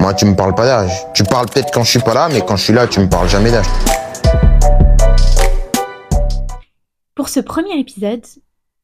[0.00, 1.06] Moi, tu me parles pas d'âge.
[1.14, 3.08] Tu parles peut-être quand je suis pas là, mais quand je suis là, tu me
[3.08, 3.66] parles jamais d'âge.
[7.14, 8.24] Pour ce premier épisode,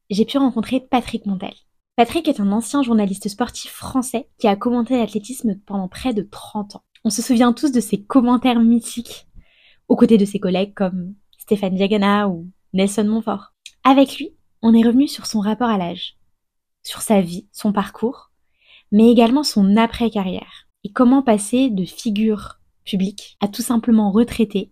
[0.09, 1.53] j'ai pu rencontrer Patrick Montel.
[1.95, 6.77] Patrick est un ancien journaliste sportif français qui a commenté l'athlétisme pendant près de 30
[6.77, 6.83] ans.
[7.03, 9.27] On se souvient tous de ses commentaires mythiques
[9.87, 13.53] aux côtés de ses collègues comme Stéphane Diagana ou Nelson Montfort.
[13.83, 16.15] Avec lui, on est revenu sur son rapport à l'âge,
[16.83, 18.31] sur sa vie, son parcours,
[18.91, 24.71] mais également son après-carrière et comment passer de figure publique à tout simplement retraité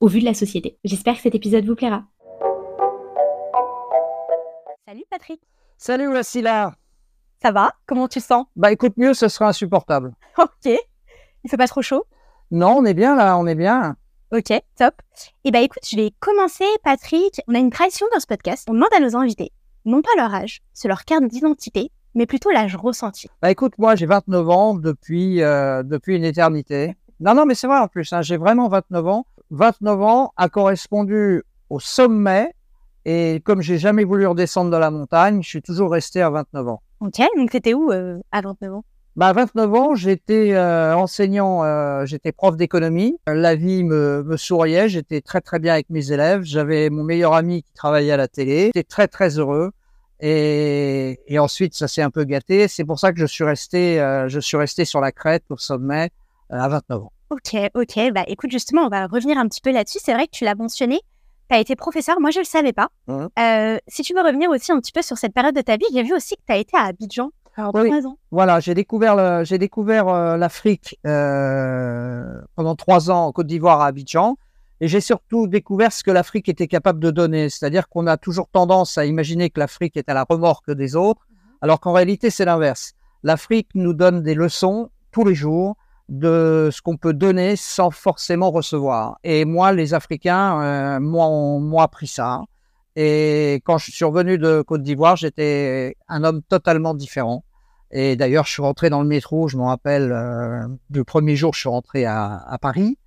[0.00, 0.78] au vu de la société.
[0.84, 2.04] J'espère que cet épisode vous plaira.
[4.86, 5.40] Salut Patrick.
[5.76, 6.74] Salut Wassila.
[7.42, 7.72] Ça va?
[7.86, 8.46] Comment tu sens?
[8.56, 10.14] Bah écoute, mieux, ce sera insupportable.
[10.38, 10.72] Ok.
[11.44, 12.04] Il fait pas trop chaud?
[12.50, 13.96] Non, on est bien là, on est bien.
[14.32, 14.94] Ok, top.
[15.44, 17.40] Et bah écoute, je vais commencer, Patrick.
[17.48, 18.66] On a une tradition dans ce podcast.
[18.68, 19.52] On demande à nos invités,
[19.84, 23.28] non pas leur âge, c'est leur carte d'identité, mais plutôt l'âge ressenti.
[23.40, 26.96] Bah écoute, moi j'ai 29 ans depuis, euh, depuis une éternité.
[27.20, 29.26] Non, non, mais c'est vrai en plus, hein, j'ai vraiment 29 ans.
[29.50, 32.52] 29 ans a correspondu au sommet
[33.04, 36.68] et comme j'ai jamais voulu redescendre de la montagne, je suis toujours resté à 29
[36.68, 36.82] ans.
[37.00, 38.84] Ok, donc t'étais où euh, à 29 ans?
[39.14, 43.16] Bah, à 29 ans, j'étais euh, enseignant, euh, j'étais prof d'économie.
[43.26, 46.42] La vie me, me souriait, j'étais très très bien avec mes élèves.
[46.42, 48.66] J'avais mon meilleur ami qui travaillait à la télé.
[48.66, 49.72] J'étais très très heureux.
[50.20, 52.68] Et, et ensuite, ça s'est un peu gâté.
[52.68, 55.56] C'est pour ça que je suis resté, euh, je suis resté sur la crête au
[55.56, 56.10] sommet
[56.50, 57.12] à 29 ans.
[57.30, 58.12] Ok, ok.
[58.12, 59.98] Bah écoute, justement, on va revenir un petit peu là-dessus.
[60.02, 61.00] C'est vrai que tu l'as mentionné.
[61.50, 62.88] Tu as été professeur, moi je ne le savais pas.
[63.06, 63.26] Mmh.
[63.86, 66.02] si tu veux revenir aussi un petit peu sur cette période de ta vie, j'ai
[66.02, 67.30] vu aussi que tu as été à Abidjan
[67.74, 67.90] oui.
[68.30, 73.86] Voilà, j'ai découvert j'ai découvert euh, l'Afrique euh, pendant trois ans en Côte d'Ivoire à
[73.86, 74.36] Abidjan,
[74.80, 77.48] et j'ai surtout découvert ce que l'Afrique était capable de donner.
[77.48, 81.26] C'est-à-dire qu'on a toujours tendance à imaginer que l'Afrique est à la remorque des autres,
[81.30, 81.36] mhm.
[81.62, 82.94] alors qu'en réalité c'est l'inverse.
[83.22, 85.76] L'Afrique nous donne des leçons tous les jours
[86.08, 89.18] de ce qu'on peut donner sans forcément recevoir.
[89.24, 92.42] Et moi, les Africains euh, m'ont appris ça.
[92.96, 97.44] Et quand je suis revenu de Côte d'Ivoire, j'étais un homme totalement différent.
[97.90, 101.54] Et d'ailleurs, je suis rentré dans le métro, je me rappelle, euh, du premier jour,
[101.54, 102.98] je suis rentré à, à, Paris.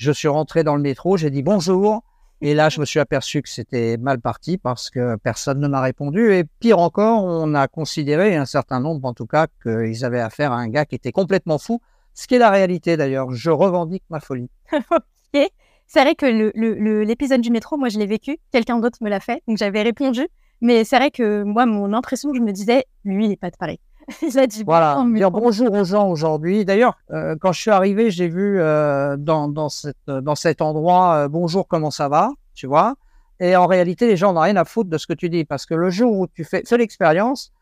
[0.00, 2.02] Je suis rentré dans le métro, j'ai dit bonjour.
[2.40, 5.82] Et là, je me suis aperçu que c'était mal parti parce que personne ne m'a
[5.82, 6.32] répondu.
[6.32, 10.52] Et pire encore, on a considéré, un certain nombre en tout cas, qu'ils avaient affaire
[10.52, 11.82] à un gars qui était complètement fou.
[12.14, 13.30] Ce qui est la réalité d'ailleurs.
[13.32, 14.48] Je revendique ma folie.
[14.72, 15.50] ok.
[15.86, 16.24] C'est vrai que
[17.04, 18.38] l'épisode du métro, moi, je l'ai vécu.
[18.52, 19.42] Quelqu'un d'autre me l'a fait.
[19.46, 20.26] Donc, j'avais répondu.
[20.62, 23.56] Mais c'est vrai que moi, mon impression, je me disais, lui, il n'est pas de
[23.58, 23.80] Paris.
[24.64, 26.64] voilà, dire bonjour aux gens aujourd'hui.
[26.64, 31.14] D'ailleurs, euh, quand je suis arrivé, j'ai vu euh, dans, dans, cette, dans cet endroit
[31.14, 32.94] euh, bonjour, comment ça va, tu vois.
[33.38, 35.64] Et en réalité, les gens n'ont rien à foutre de ce que tu dis parce
[35.64, 37.52] que le jour où tu fais seule expérience,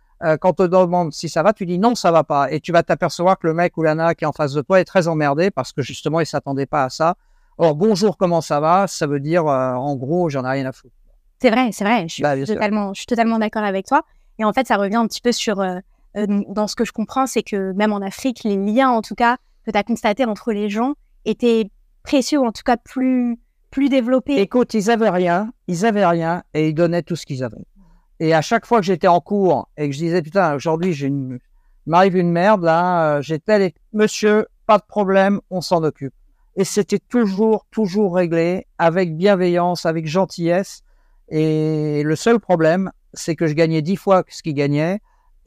[0.41, 2.51] quand on te demande si ça va, tu dis non, ça va pas.
[2.51, 4.63] Et tu vas t'apercevoir que le mec ou la nana qui est en face de
[4.63, 7.15] toi est très emmerdé parce que justement, il s'attendait pas à ça.
[7.57, 10.95] Or, bonjour, comment ça va, ça veut dire en gros, j'en ai rien à foutre.
[11.41, 12.09] C'est vrai, c'est vrai.
[12.09, 14.03] Je suis, bah, totalement, je suis totalement d'accord avec toi.
[14.41, 15.63] Et en fait, ça revient un petit peu sur
[16.19, 19.15] euh, dans ce que je comprends, c'est que même en Afrique, les liens, en tout
[19.15, 21.71] cas, que tu as constaté entre les gens étaient
[22.03, 23.39] précieux, ou en tout cas plus,
[23.71, 24.41] plus développés.
[24.41, 27.65] Écoute, ils avaient rien, ils avaient rien, et ils donnaient tout ce qu'ils avaient.
[28.21, 31.07] Et à chaque fois que j'étais en cours et que je disais, putain, aujourd'hui, j'ai
[31.07, 31.39] une...
[31.87, 36.15] m'arrive une merde, là, euh, j'ai tel monsieur, pas de problème, on s'en occupe.
[36.57, 40.83] Et c'était toujours, toujours réglé avec bienveillance, avec gentillesse.
[41.29, 44.99] Et le seul problème, c'est que je gagnais dix fois ce qu'ils gagnaient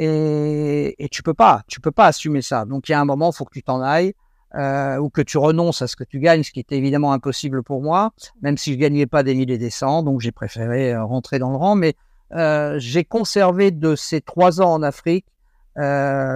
[0.03, 2.65] et, tu peux pas, tu peux pas assumer ça.
[2.65, 4.13] Donc il y a un moment, faut que tu t'en ailles
[4.55, 7.61] euh, ou que tu renonces à ce que tu gagnes, ce qui était évidemment impossible
[7.61, 8.11] pour moi,
[8.41, 10.01] même si je gagnais pas des milliers des cents.
[10.01, 11.93] Donc j'ai préféré euh, rentrer dans le rang, mais
[12.33, 15.25] euh, j'ai conservé de ces trois ans en Afrique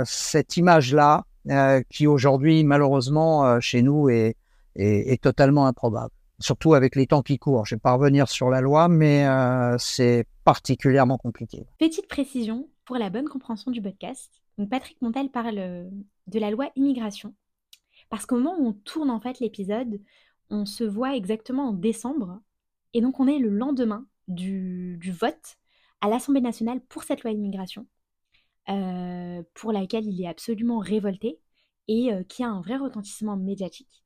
[0.05, 1.25] cette image-là,
[1.89, 4.37] qui aujourd'hui malheureusement chez nous est,
[4.77, 6.09] est, totalement improbable.
[6.39, 7.65] Surtout avec les temps qui courent.
[7.65, 9.27] Je vais pas revenir sur la loi, mais
[9.77, 11.65] c'est particulièrement compliqué.
[11.79, 15.89] Petite précision, pour la bonne compréhension du podcast, donc Patrick Montel parle euh,
[16.27, 17.33] de la loi immigration.
[18.09, 19.99] Parce qu'au moment où on tourne en fait l'épisode,
[20.49, 22.39] on se voit exactement en décembre.
[22.93, 25.57] Et donc on est le lendemain du, vote
[26.01, 27.87] à l'Assemblée nationale pour cette loi immigration,
[28.69, 31.39] euh, pour laquelle il est absolument révolté
[31.87, 34.03] et euh, qui a un vrai retentissement médiatique.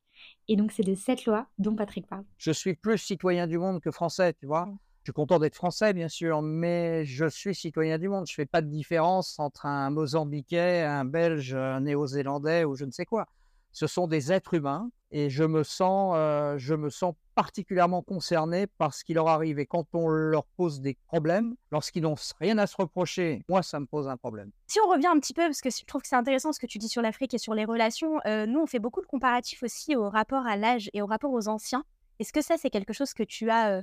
[0.48, 2.24] Et donc c'est de cette loi dont Patrick parle.
[2.38, 4.68] Je suis plus citoyen du monde que français, tu vois.
[5.10, 8.28] Suis content d'être français, bien sûr, mais je suis citoyen du monde.
[8.28, 12.92] Je fais pas de différence entre un Mozambiquais, un Belge, un Néo-Zélandais ou je ne
[12.92, 13.26] sais quoi.
[13.72, 18.68] Ce sont des êtres humains et je me sens, euh, je me sens particulièrement concerné
[18.68, 19.58] par ce qui leur arrive.
[19.58, 23.80] Et quand on leur pose des problèmes, lorsqu'ils n'ont rien à se reprocher, moi, ça
[23.80, 24.52] me pose un problème.
[24.68, 26.66] Si on revient un petit peu, parce que je trouve que c'est intéressant ce que
[26.66, 29.64] tu dis sur l'Afrique et sur les relations, euh, nous, on fait beaucoup de comparatifs
[29.64, 31.82] aussi au rapport à l'âge et au rapport aux anciens.
[32.20, 33.82] Est-ce que ça, c'est quelque chose que tu as euh,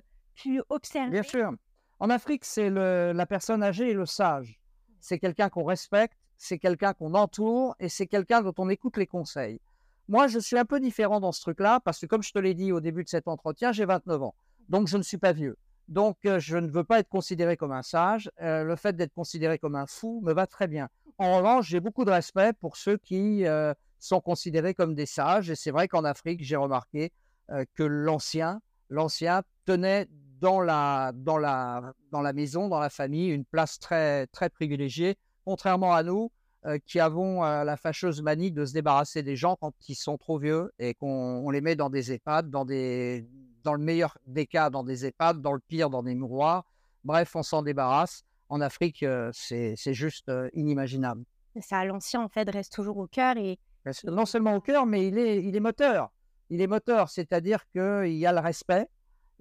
[1.10, 1.52] Bien sûr.
[2.00, 4.60] En Afrique, c'est la personne âgée et le sage.
[5.00, 9.08] C'est quelqu'un qu'on respecte, c'est quelqu'un qu'on entoure et c'est quelqu'un dont on écoute les
[9.08, 9.60] conseils.
[10.08, 12.54] Moi, je suis un peu différent dans ce truc-là parce que, comme je te l'ai
[12.54, 14.36] dit au début de cet entretien, j'ai 29 ans.
[14.70, 15.58] Donc, je ne suis pas vieux.
[15.88, 18.30] Donc, euh, je ne veux pas être considéré comme un sage.
[18.42, 20.88] Euh, le fait d'être considéré comme un fou me va très bien.
[21.18, 25.50] En revanche, j'ai beaucoup de respect pour ceux qui euh, sont considérés comme des sages.
[25.50, 27.12] Et c'est vrai qu'en Afrique, j'ai remarqué
[27.76, 33.46] que l'ancien, l'ancien tenait dans la, dans la, dans la maison, dans la famille, une
[33.46, 36.32] place très, très privilégiée, contrairement à nous,
[36.66, 40.18] euh, qui avons euh, la fâcheuse manie de se débarrasser des gens quand ils sont
[40.18, 43.28] trop vieux et qu'on les met dans des EHPAD, dans des,
[43.64, 46.66] dans le meilleur des cas, dans des EHPAD, dans le pire, dans des mouroirs.
[47.04, 48.24] Bref, on s'en débarrasse.
[48.50, 51.24] En Afrique, euh, c'est juste inimaginable.
[51.62, 53.60] Ça, l'ancien, en fait, reste toujours au cœur et.
[54.04, 56.12] Non seulement au cœur, mais il est, il est moteur.
[56.50, 58.90] Il est moteur, c'est-à-dire qu'il y a le respect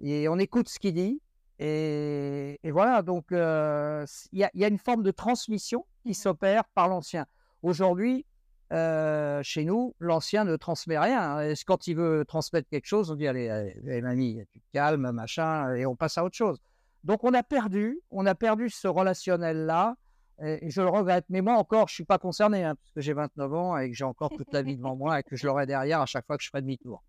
[0.01, 1.21] et on écoute ce qu'il dit.
[1.59, 6.65] Et, et, voilà, donc il y, a, y, a, une forme de transmission qui s'opère
[6.75, 7.25] par l'ancien.
[7.63, 8.25] Aujourd'hui,
[8.73, 11.39] euh, chez nous, l'ancien ne transmet rien.
[11.41, 15.11] Et quand il veut transmettre quelque chose, on dit allez, allez, mamie, tu te calmes,
[15.11, 16.59] machin, et on passe à autre chose.
[17.03, 19.95] Donc on a perdu, on a perdu ce relationnel-là,
[20.43, 21.25] et, je le regrette.
[21.29, 23.95] Mais moi encore, je suis pas concerné, hein, parce que j'ai 29 ans et que
[23.95, 26.37] j'ai encore toute la vie devant moi et que je l'aurai derrière à chaque fois
[26.37, 27.03] que je ferai demi-tour.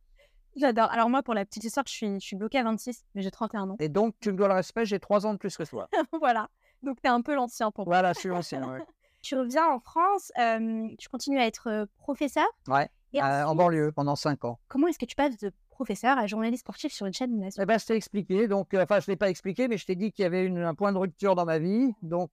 [0.59, 0.91] J'adore.
[0.91, 3.31] Alors moi, pour la petite histoire, je suis, je suis bloquée à 26, mais j'ai
[3.31, 3.77] 31 ans.
[3.79, 5.89] Et donc, tu me dois le respect, j'ai 3 ans de plus que toi.
[6.21, 6.49] voilà.
[6.83, 7.97] Donc, tu es un peu l'ancien pour moi.
[7.97, 8.81] Voilà, je suis l'ancien, ouais.
[9.23, 12.47] tu reviens en France, euh, tu continues à être professeur.
[12.69, 14.59] Ouais, euh, en banlieue pendant 5 ans.
[14.69, 17.67] Comment est-ce que tu passes de professeur à journaliste sportif sur une chaîne nationale eh
[17.67, 18.49] ben, je t'ai expliqué.
[18.49, 20.93] Donc, enfin, je l'ai pas expliqué, mais je t'ai dit qu'il y avait un point
[20.93, 21.93] de rupture dans ma vie.
[22.03, 22.33] Donc,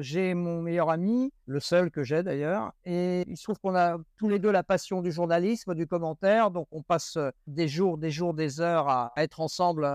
[0.00, 3.98] j'ai mon meilleur ami, le seul que j'ai d'ailleurs, et il se trouve qu'on a
[4.16, 6.50] tous les deux la passion du journalisme, du commentaire.
[6.50, 9.86] Donc, on passe des jours, des jours, des heures à, être ensemble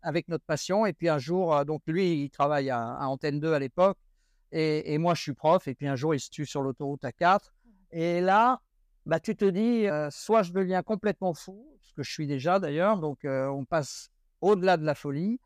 [0.00, 0.86] avec notre passion.
[0.86, 3.98] Et puis un jour, donc lui, il travaille à, Antenne 2 à l'époque.
[4.52, 5.68] Et, et, moi, je suis prof.
[5.68, 7.52] Et puis un jour, il se tue sur l'autoroute à 4.
[7.90, 8.60] Et là,
[9.08, 12.58] bah, tu te dis, euh, soit je deviens complètement fou, ce que je suis déjà
[12.58, 14.10] d'ailleurs, donc euh, on passe
[14.42, 15.40] au-delà de la folie,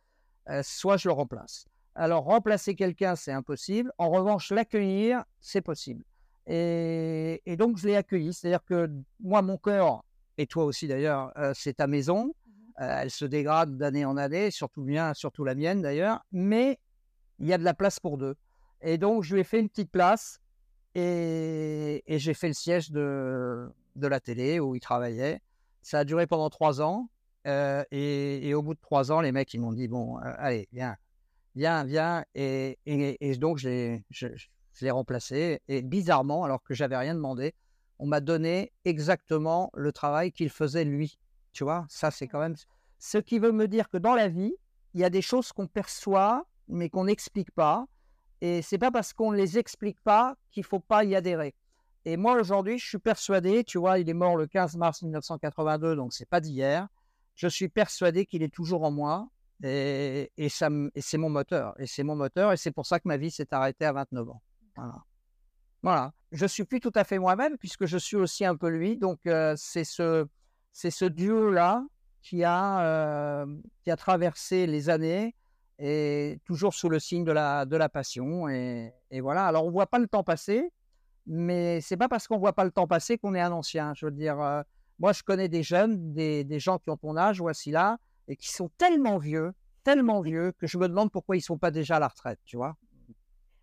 [0.48, 1.64] euh, soit je le remplace.
[1.94, 3.92] Alors remplacer quelqu'un, c'est impossible.
[3.98, 6.04] En revanche, l'accueillir, c'est possible.
[6.48, 10.02] Et, et, donc je l'ai accueilli, c'est-à-dire que moi, mon cœur,
[10.38, 12.34] et toi aussi d'ailleurs, c'est ta maison.
[12.78, 16.80] elle se dégrade d'année en année, surtout bien, surtout la mienne d'ailleurs, mais
[17.38, 18.34] il y a de la place pour deux.
[18.80, 20.41] Et donc, je lui ai fait une petite place
[20.94, 25.40] et, j'ai fait le siège de, de la télé où il travaillait.
[25.82, 27.08] Ça a duré pendant trois ans.
[27.46, 30.68] Euh, et, au bout de trois ans, les mecs, ils m'ont dit, bon, euh, allez,
[30.72, 30.96] viens,
[31.54, 32.24] viens, viens.
[32.34, 35.60] Et, et, donc, je l'ai, je, je l'ai remplacé.
[35.68, 37.54] Et bizarrement, alors que j'avais rien demandé,
[37.98, 41.18] on m'a donné exactement le travail qu'il faisait lui.
[41.52, 42.56] Tu vois, ça, c'est quand même
[42.98, 44.54] ce qui veut me dire que dans la vie,
[44.94, 47.86] il y a des choses qu'on perçoit, mais qu'on n'explique pas.
[48.42, 51.54] Et c'est pas parce qu'on ne les explique pas qu'il faut pas y adhérer.
[52.04, 55.94] Et moi, aujourd'hui, je suis persuadé, tu vois, il est mort le 15 mars 1982,
[55.94, 56.88] donc c'est pas d'hier.
[57.36, 59.28] Je suis persuadé qu'il est toujours en moi.
[59.62, 61.74] Et, c'est mon moteur.
[61.78, 62.52] Et c'est mon moteur.
[62.52, 64.42] Et c'est pour ça que ma vie s'est arrêtée à 29 ans.
[64.74, 65.04] Voilà.
[65.84, 66.12] Voilà.
[66.32, 68.96] Je suis plus tout à fait moi-même puisque je suis aussi un peu lui.
[68.96, 71.86] Donc, euh, c'est ce, duo-là
[72.22, 73.46] qui a, euh,
[73.84, 75.36] qui a traversé les années
[75.84, 78.48] et toujours sous le signe de la, de la passion.
[78.48, 79.46] Et, et voilà.
[79.46, 80.70] Alors, on voit pas le temps passer,
[81.26, 83.92] mais c'est pas parce qu'on voit pas le temps passer qu'on est un ancien.
[83.94, 84.62] Je veux dire, euh,
[85.00, 87.98] moi, je connais des jeunes, des, des gens qui ont ton âge, voici là,
[88.28, 91.72] et qui sont tellement vieux, tellement vieux, que je me demande pourquoi ils sont pas
[91.72, 92.76] déjà à la retraite, tu vois.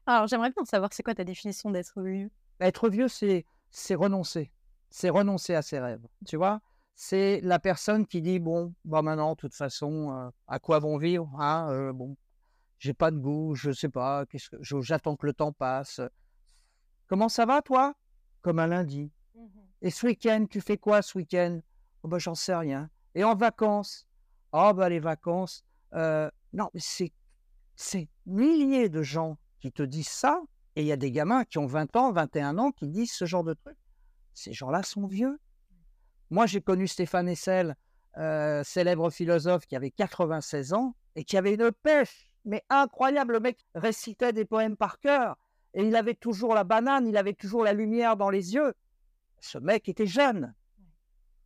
[0.06, 2.30] Alors, j'aimerais bien savoir, c'est quoi ta définition d'être vieux?
[2.60, 4.52] Être vieux, c'est, c'est renoncer.
[4.90, 6.60] C'est renoncer à ses rêves, tu vois
[7.01, 10.98] c'est la personne qui dit bon bah maintenant de toute façon euh, à quoi vont
[10.98, 12.18] vivre hein euh, bon
[12.77, 16.01] j'ai pas de goût je sais pas qu'est-ce que j'attends que le temps passe.
[17.08, 17.96] Comment ça va toi?
[18.41, 19.10] Comme un lundi.
[19.34, 19.48] Mmh
[19.82, 21.62] et ce week-end tu fais quoi ce week-end?
[22.03, 22.89] Oh, bah j'en sais rien.
[23.15, 24.06] Et en vacances?
[24.51, 25.63] Oh bah les vacances
[25.94, 27.13] euh, non mais c'est
[27.77, 30.41] c'est milliers de gens qui te disent ça
[30.75, 33.24] et il y a des gamins qui ont 20 ans 21 ans qui disent ce
[33.24, 33.77] genre de truc
[34.34, 35.39] ces gens-là sont vieux
[36.29, 37.75] moi, j'ai connu Stéphane Hessel,
[38.17, 43.33] euh, célèbre philosophe qui avait 96 ans et qui avait une pêche, mais incroyable.
[43.33, 45.38] Le mec récitait des poèmes par cœur
[45.74, 48.74] et il avait toujours la banane, il avait toujours la lumière dans les yeux.
[49.39, 50.53] Ce mec était jeune.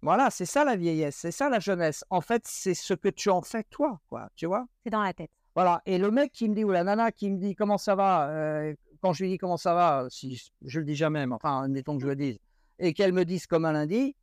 [0.01, 2.03] Voilà, c'est ça la vieillesse, c'est ça la jeunesse.
[2.09, 4.65] En fait, c'est ce que tu en fais toi, quoi, tu vois.
[4.83, 5.31] C'est dans la tête.
[5.55, 5.81] Voilà.
[5.85, 8.29] Et le mec qui me dit, ou la nana qui me dit comment ça va,
[8.29, 11.63] euh, quand je lui dis comment ça va, si je le dis jamais, mais enfin,
[11.63, 12.37] admettons que je le dise,
[12.79, 14.15] et qu'elle me dise comme un lundi,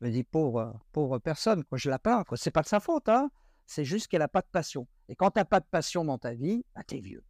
[0.00, 2.36] je me dis pauvre, pauvre personne, quoi, je la plains, quoi.
[2.36, 3.30] C'est pas de sa faute, hein.
[3.66, 4.86] C'est juste qu'elle a pas de passion.
[5.08, 7.22] Et quand tu n'as pas de passion dans ta vie, bah, tu es vieux.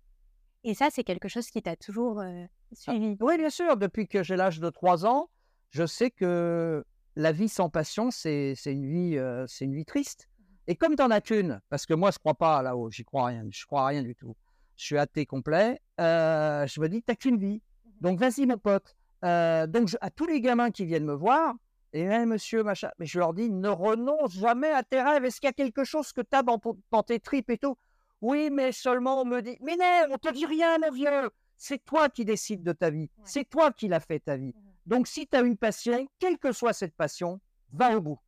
[0.64, 3.16] Et ça, c'est quelque chose qui t'a toujours euh, Ah, suivi?
[3.20, 3.76] oui, bien sûr.
[3.76, 5.30] Depuis que j'ai l'âge de 3 ans,
[5.70, 6.84] je sais que
[7.16, 10.28] la vie sans passion, c'est c'est une vie, euh, c'est une vie triste.
[10.66, 13.44] Et comme t'en as qu'une, parce que moi, je crois pas là-haut, j'y crois rien,
[13.50, 14.36] je crois à rien du tout.
[14.76, 15.80] Je suis athée complet.
[16.00, 17.62] euh, je me dis, t'as qu'une vie.
[18.00, 18.94] Donc vas-y, mon pote.
[19.22, 21.54] Donc je- à tous les gamins qui viennent me voir,
[21.92, 25.24] et hey, monsieur, machin, mais je leur dis, ne renonce jamais à tes rêves.
[25.24, 27.76] Est-ce qu'il y a quelque chose que dans, ton- dans tes tripes et tout?
[28.20, 31.30] Oui, mais seulement on me dit, mais non, on te dit rien, mon vieux.
[31.56, 33.10] C'est toi qui décides de ta vie.
[33.18, 33.24] Ouais.
[33.24, 34.54] C'est toi qui l'as fait ta vie.
[34.54, 34.62] Mhm.
[34.86, 37.40] Donc, si tu as une passion, quelle que soit cette passion,
[37.72, 38.18] va au bout.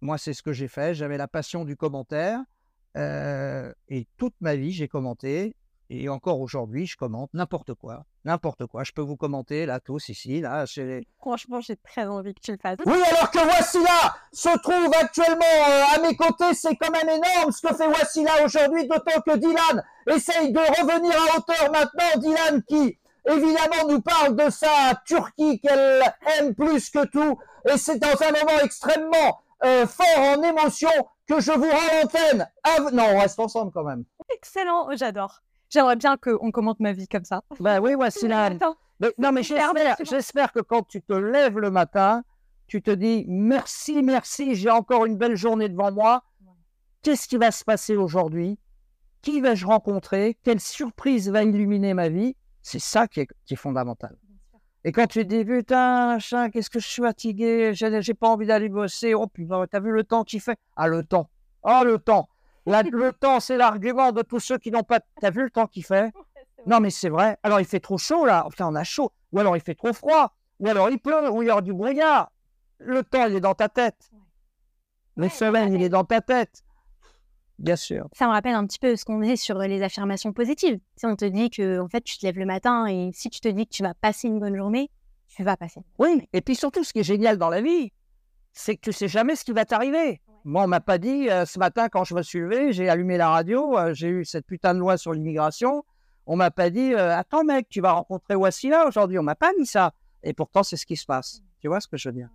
[0.00, 0.94] Moi, c'est ce que j'ai fait.
[0.94, 2.40] J'avais la passion du commentaire.
[2.96, 5.54] euh, et toute ma vie, j'ai commenté.
[5.92, 8.04] Et encore aujourd'hui, je commente n'importe quoi.
[8.24, 8.84] N'importe quoi.
[8.84, 10.40] Je peux vous commenter, là, tous ici.
[10.40, 12.78] Là, chez les- Franchement, j'ai très envie que tu le fasses.
[12.86, 17.50] oui, alors que Wassila se trouve actuellement euh, à mes côtés, c'est quand même énorme
[17.50, 22.20] ce que fait Wassila aujourd'hui, d'autant que Dylan essaye de revenir à hauteur maintenant.
[22.20, 22.96] Dylan qui,
[23.28, 26.02] évidemment, nous parle de sa Turquie qu'elle
[26.38, 27.36] aime plus que tout.
[27.68, 30.06] Et c'est dans un moment extrêmement euh, fort
[30.38, 30.90] en émotion
[31.26, 32.48] que je vous rends l'antenne.
[32.92, 34.04] Non, on reste ensemble quand même.
[34.32, 35.42] Excellent, j'adore.
[35.70, 37.42] J'aimerais bien qu'on commente ma vie comme ça.
[37.60, 37.94] Ben oui,
[39.00, 42.22] Mais- non, mais j'espère, que quand tu te lèves le matin,
[42.66, 46.22] tu te dis merci, merci, j'ai encore une belle journée devant moi.
[47.02, 48.58] Qu'est-ce qui va se passer aujourd'hui?
[49.22, 50.36] Qui vais-je rencontrer?
[50.42, 52.36] Quelle surprise va illuminer ma vie?
[52.60, 54.16] C'est ça qui est, qui est fondamental.
[54.84, 58.28] Et quand tu te dis putain, machin, qu'est-ce que je suis fatigué, j'ai, j'ai pas
[58.28, 60.58] envie d'aller bosser, oh putain, t'as vu le temps qu'il fait?
[60.76, 61.30] Ah, le temps.
[61.62, 62.28] Oh, le temps
[62.90, 65.00] Le temps, c'est l'argument de tous ceux qui n'ont pas.
[65.20, 66.12] T'as vu le temps qu'il fait?
[66.66, 67.38] Non, mais c'est vrai.
[67.42, 68.44] Alors, il fait trop chaud, là.
[68.46, 69.12] Enfin, on a chaud.
[69.32, 70.34] Ou alors, il fait trop froid.
[70.58, 71.30] Ou alors, il pleut.
[71.30, 72.30] Ou il y aura du brouillard.
[72.78, 74.10] Le temps, il est dans ta tête.
[75.16, 76.62] Ouais, Les semaines, il est dans ta tête.
[77.58, 78.08] Bien sûr.
[78.14, 80.78] Ça me rappelle un petit peu ce qu'on dit sur les affirmations positives.
[80.96, 83.38] Si on te dit que en fait tu te lèves le matin et si tu
[83.38, 84.90] te dis que tu vas passer une bonne journée,
[85.28, 85.82] tu vas passer.
[85.98, 86.26] Oui.
[86.32, 87.92] Et puis, surtout, ce qui est génial dans la vie,
[88.52, 90.20] c'est que tu sais jamais ce qui va t'arriver.
[90.44, 93.18] Moi, on m'a pas dit, euh, ce matin, quand je me suis levé, j'ai allumé
[93.18, 95.84] la radio, euh, j'ai eu cette putain de loi sur l'immigration.
[96.26, 99.18] On m'a pas dit, euh, attends, mec, tu vas rencontrer Wassila aujourd'hui.
[99.18, 99.92] On m'a pas dit ça.
[100.22, 101.42] Et pourtant, c'est ce qui se passe.
[101.60, 102.28] Tu vois ce que je veux dire?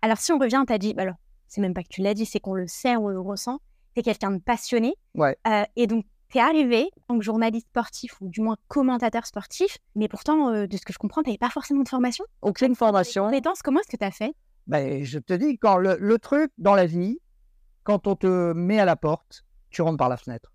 [0.00, 1.14] Alors si on revient, t'as dit, bah alors
[1.46, 3.60] c'est même pas que tu l'as dit, c'est qu'on le sait, on le ressent.
[3.94, 4.94] T'es quelqu'un de passionné.
[5.14, 5.36] Ouais.
[5.76, 10.08] Et donc t'es arrivé en tant que journaliste sportif ou du moins commentateur sportif, mais
[10.08, 12.24] pourtant de ce que je comprends, t'avais pas forcément de formation.
[12.40, 13.26] Aucune formation.
[13.26, 14.34] Compétences, comment est-ce que t'as fait?
[14.66, 17.20] Ben, je te dis, quand le, le truc dans la vie,
[17.84, 20.52] quand on te met à la porte, tu rentres par la fenêtre.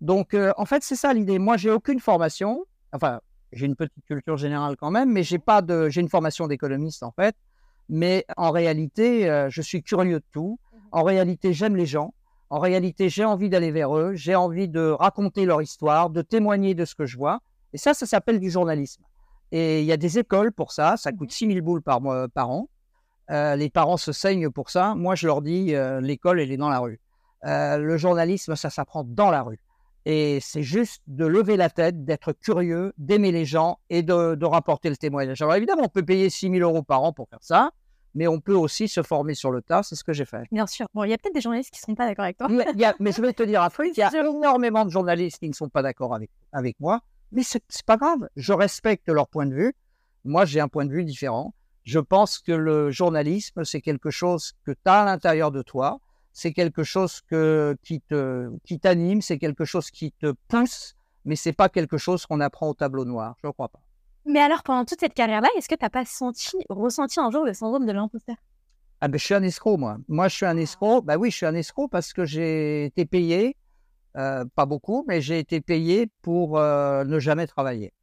[0.00, 1.38] Donc, euh, en fait, c'est ça l'idée.
[1.38, 2.64] Moi, j'ai aucune formation.
[2.92, 3.20] Enfin,
[3.52, 7.02] j'ai une petite culture générale quand même, mais j'ai pas de, j'ai une formation d'économiste
[7.02, 7.34] en fait.
[7.88, 10.58] Mais en réalité, euh, je suis curieux de tout.
[10.92, 12.12] En réalité, j'aime les gens.
[12.50, 14.14] En réalité, j'ai envie d'aller vers eux.
[14.14, 17.40] J'ai envie de raconter leur histoire, de témoigner de ce que je vois.
[17.72, 19.02] Et ça, ça s'appelle du journalisme.
[19.52, 20.96] Et il y a des écoles pour ça.
[20.96, 22.68] Ça coûte 6000 boules par, mois- par an.
[23.30, 24.94] Euh, les parents se saignent pour ça.
[24.94, 27.00] Moi, je leur dis, euh, l'école, elle est dans la rue.
[27.44, 29.60] Euh, le journalisme, ça s'apprend dans la rue.
[30.06, 34.46] Et c'est juste de lever la tête, d'être curieux, d'aimer les gens et de, de
[34.46, 35.42] rapporter le témoignage.
[35.42, 37.70] Alors évidemment, on peut payer 6 000 euros par an pour faire ça,
[38.14, 39.82] mais on peut aussi se former sur le tas.
[39.82, 40.44] C'est ce que j'ai fait.
[40.50, 40.86] Bien sûr.
[40.94, 42.48] Bon, il y a peut-être des journalistes qui sont pas d'accord avec toi.
[42.48, 44.86] Mais, il y a- mais je vais te dire un truc, il y a énormément
[44.86, 47.00] de journalistes qui ne sont pas d'accord avec, avec moi,
[47.32, 48.26] mais c'est pas grave.
[48.36, 49.74] Je respecte leur point de vue.
[50.24, 51.52] Moi, j'ai un point de vue différent.
[51.88, 56.00] Je pense que le journalisme, c'est quelque chose que tu as à l'intérieur de toi.
[56.34, 61.34] C'est quelque chose que, qui te, qui t'anime, c'est quelque chose qui te pousse, mais
[61.34, 63.36] c'est pas quelque chose qu'on apprend au tableau noir.
[63.42, 63.80] Je ne crois pas.
[64.26, 67.54] Mais alors pendant toute cette carrière-là, est-ce que t'as pas senti, ressenti un jour le
[67.54, 68.36] syndrome de l'imposteur?
[69.00, 69.96] Ah ben, je suis un escroc, moi.
[70.08, 71.00] Moi, je suis un escroc.
[71.00, 73.56] Bah oui, je suis un escroc parce que j'ai été payé,
[74.18, 77.94] euh, pas beaucoup, mais j'ai été payé pour euh, ne jamais travailler.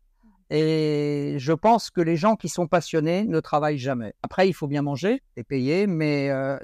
[0.49, 4.13] Et je pense que les gens qui sont passionnés ne travaillent jamais.
[4.21, 6.57] Après, il faut bien manger et payer, mais euh,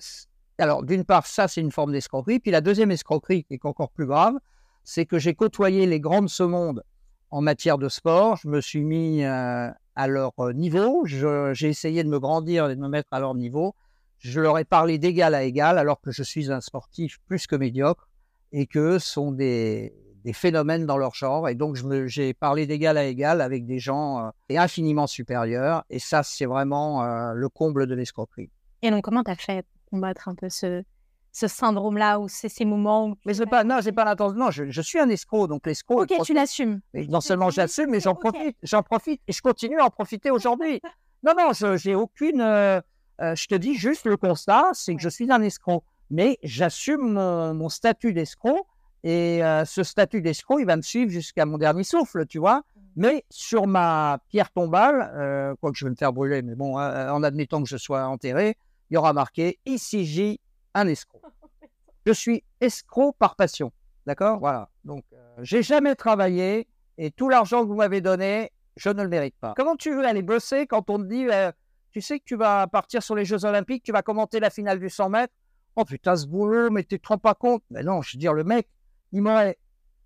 [0.60, 2.40] alors d'une part, ça c'est une forme d'escroquerie.
[2.40, 4.36] Puis la deuxième escroquerie, qui est encore plus grave,
[4.84, 6.84] c'est que j'ai côtoyé les grands de ce monde
[7.32, 8.38] en matière de sport.
[8.38, 11.04] Je me suis mis euh, à leur euh, niveau.
[11.06, 13.76] J'ai essayé de me grandir et de me mettre à leur niveau.
[14.20, 17.56] Je leur ai parlé d'égal à égal, alors que je suis un sportif plus que
[17.56, 18.08] médiocre
[18.52, 21.50] et qu'eux sont des, des phénomènes dans leur genre.
[21.50, 25.84] Et donc, j'ai parlé d'égal à égal avec des gens euh, infiniment supérieurs.
[25.90, 28.50] Et ça, c'est vraiment euh, le comble de l'escroquerie.
[28.82, 30.84] Et donc comment t'as fait combattre un peu ce,
[31.32, 33.16] ce syndrome-là ou ces, ces moments où...
[33.26, 34.38] Mais pas, non, j'ai pas l'intention.
[34.38, 36.04] Non, je, je suis un escroc, donc l'escroc.
[36.04, 36.82] Ok, tu l'assumes.
[36.94, 40.32] Non seulement tu j'assume, mais j'en profite, j'en profite et je continue à en profiter
[40.32, 40.82] aujourd'hui.
[41.24, 42.42] Non, non, je j'ai aucune.
[42.42, 42.82] euh,
[43.22, 47.14] euh, je te dis juste le constat, c'est que je suis un escroc, mais j'assume
[47.14, 48.66] mon statut d'escroc
[49.04, 52.64] et euh, ce statut d'escroc, il va me suivre jusqu'à mon dernier souffle, tu vois.
[52.96, 57.10] Mais sur ma pierre tombale, euh, quoique je vais me faire brûler, mais bon, euh,
[57.10, 58.58] en admettant que je sois enterré,
[58.90, 60.40] il y aura marqué ici j'ai
[60.74, 61.22] un escroc.
[62.08, 63.72] Je suis escroc par passion.
[64.08, 64.40] D'accord?
[64.40, 64.70] Voilà.
[64.84, 66.68] Donc, euh, j'ai jamais travaillé
[66.98, 69.54] et tout l'argent que vous m'avez donné, je ne le mérite pas.
[69.56, 71.52] Comment tu veux aller bosser quand on te dit, euh,
[71.92, 74.80] tu sais que tu vas partir sur les Jeux Olympiques, tu vas commenter la finale
[74.80, 75.34] du 100 mètres?
[75.76, 78.34] Oh putain, ce boulot, mais tu te rends pas compte Mais non, je veux dire,
[78.34, 78.68] le mec,
[79.12, 79.58] il m'aurait,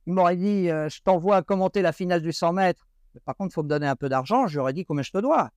[0.08, 2.88] il m'aurait dit, euh, je t'envoie commenter la finale du 100 mètres.
[3.14, 4.48] Mais par contre, il faut me donner un peu d'argent.
[4.48, 5.50] J'aurais dit combien je te dois?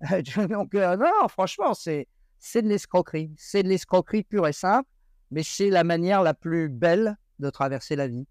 [0.48, 3.32] Donc, euh, non, franchement, c'est, c'est de l'escroquerie.
[3.36, 4.88] C'est de l'escroquerie pure et simple,
[5.30, 8.26] mais c'est la manière la plus belle de traverser la vie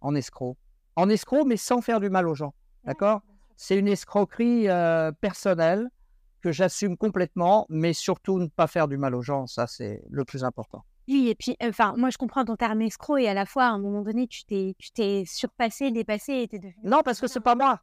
[0.00, 0.56] en escroc.
[0.96, 2.54] En escroc, mais sans faire du mal aux gens.
[2.84, 3.22] D'accord?
[3.56, 5.88] C'est une escroquerie euh, personnelle
[6.42, 9.46] que j'assume complètement, mais surtout ne pas faire du mal aux gens.
[9.46, 10.84] Ça, c'est le plus important.
[11.08, 13.70] Oui, et puis, enfin, moi, je comprends ton terme escroc et à la fois, à
[13.70, 16.76] un moment donné, tu t'es, tu t'es surpassé, dépassé et t'es devenu...
[16.82, 17.80] Non, parce que c'est pas moi.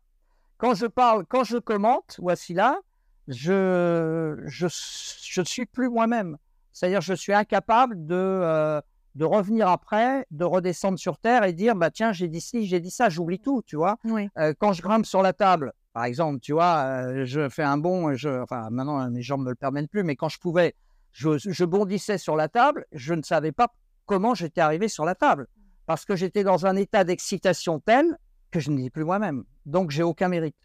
[0.57, 2.79] Quand je parle, quand je commente, voici là,
[3.27, 6.37] je je je suis plus moi-même.
[6.71, 8.81] C'est-à-dire, je suis incapable de euh,
[9.15, 12.79] de revenir après, de redescendre sur terre et dire bah tiens j'ai dit ci, j'ai
[12.79, 13.97] dit ça, j'oublie tout, tu vois.
[14.05, 14.29] Oui.
[14.37, 17.77] Euh, quand je grimpe sur la table, par exemple, tu vois, euh, je fais un
[17.77, 20.75] bond, je, enfin maintenant mes jambes me le permettent plus, mais quand je pouvais,
[21.13, 23.69] je, je bondissais sur la table, je ne savais pas
[24.05, 25.47] comment j'étais arrivé sur la table
[25.85, 28.17] parce que j'étais dans un état d'excitation tel
[28.51, 29.43] que je ne dis plus moi-même.
[29.65, 30.55] Donc j'ai aucun mérite.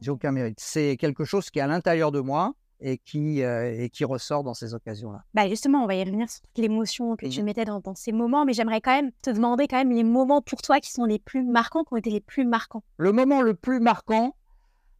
[0.00, 0.58] J'ai aucun mérite.
[0.60, 4.42] C'est quelque chose qui est à l'intérieur de moi et qui euh, et qui ressort
[4.42, 5.22] dans ces occasions-là.
[5.34, 7.44] Bah justement, on va y revenir sur toute l'émotion que tu Mhm.
[7.46, 10.42] mettais dans, dans ces moments, mais j'aimerais quand même te demander quand même les moments
[10.42, 12.82] pour toi qui sont les plus marquants, qui ont été les plus marquants.
[12.96, 14.34] Le moment le plus marquant,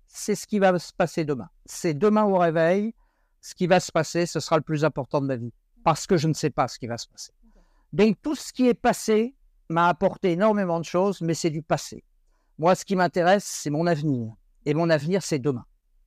[0.06, 1.49] c'est ce qui va se passer demain.
[1.66, 2.94] C'est demain au réveil,
[3.43, 5.53] ce qui va se passer, ce sera le plus important de ma vie.
[5.85, 7.33] Parce que je ne sais pas ce qui va se passer.
[7.93, 9.35] Donc tout ce qui est passé
[9.69, 12.05] m'a apporté énormément de choses, mais c'est du passé.
[12.59, 14.33] Moi, ce qui m'intéresse, c'est mon avenir.
[14.65, 15.65] Et mon avenir, c'est demain.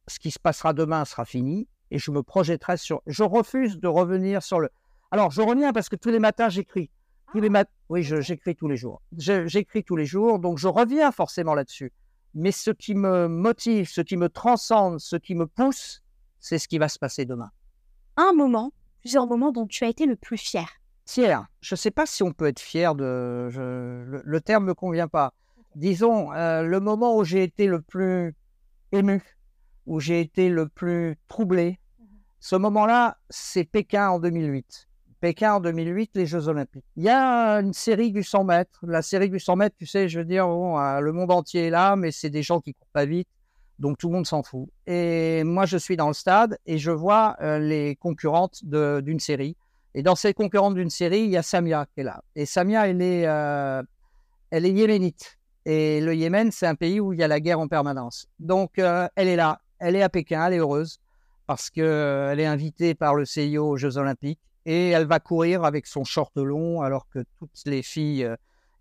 [0.07, 3.01] Ce qui se passera demain sera fini et je me projetterai sur.
[3.05, 4.69] Je refuse de revenir sur le.
[5.11, 6.89] Alors, je reviens parce que tous les matins, j'écris.
[7.31, 7.69] Tous les mat...
[7.89, 9.01] Oui, j'écris tous les jours.
[9.17, 11.91] J'écris tous les jours, donc je reviens forcément là-dessus.
[12.33, 16.01] Mais ce qui me motive, ce qui me transcende, ce qui me pousse,
[16.45, 17.49] c'est ce qui va se passer demain.
[18.17, 20.67] Un moment, plusieurs moments dont tu as été le plus fier.
[21.07, 21.45] Fier.
[21.61, 23.49] Je ne sais pas si on peut être fier de.
[23.49, 25.33] je- Le, le terme ne me convient pas.
[25.75, 28.35] Disons, euh, le moment où j'ai été le plus
[28.91, 29.21] ému,
[29.87, 31.79] où j'ai été le plus troublé,
[32.39, 34.87] ce moment-là, c'est Pékin en 2008.
[35.19, 36.85] Pékin en 2008, les Jeux Olympiques.
[36.95, 38.79] Il y a une série du 100 mètres.
[38.83, 41.67] La série du 100 mètres, tu sais, je veux dire, bon, euh, le monde entier
[41.67, 43.27] est là, mais c'est des gens qui courent pas vite.
[43.79, 44.69] Donc tout le monde s'en fout.
[44.87, 49.55] Et moi, je suis dans le stade et je vois euh, les concurrentes d'une série.
[49.93, 52.21] Et dans ces concurrentes d'une série, il y a Samia qui est là.
[52.35, 53.81] Et Samia, elle est, euh,
[54.51, 55.37] elle est yéménite.
[55.65, 58.27] Et le Yémen, c'est un pays où il y a la guerre en permanence.
[58.39, 59.61] Donc, euh, elle est là.
[59.79, 60.45] Elle est à Pékin.
[60.47, 60.99] Elle est heureuse
[61.47, 64.39] parce qu'elle est invitée par le CIO aux Jeux Olympiques.
[64.65, 68.27] Et elle va courir avec son short long alors que toutes les filles,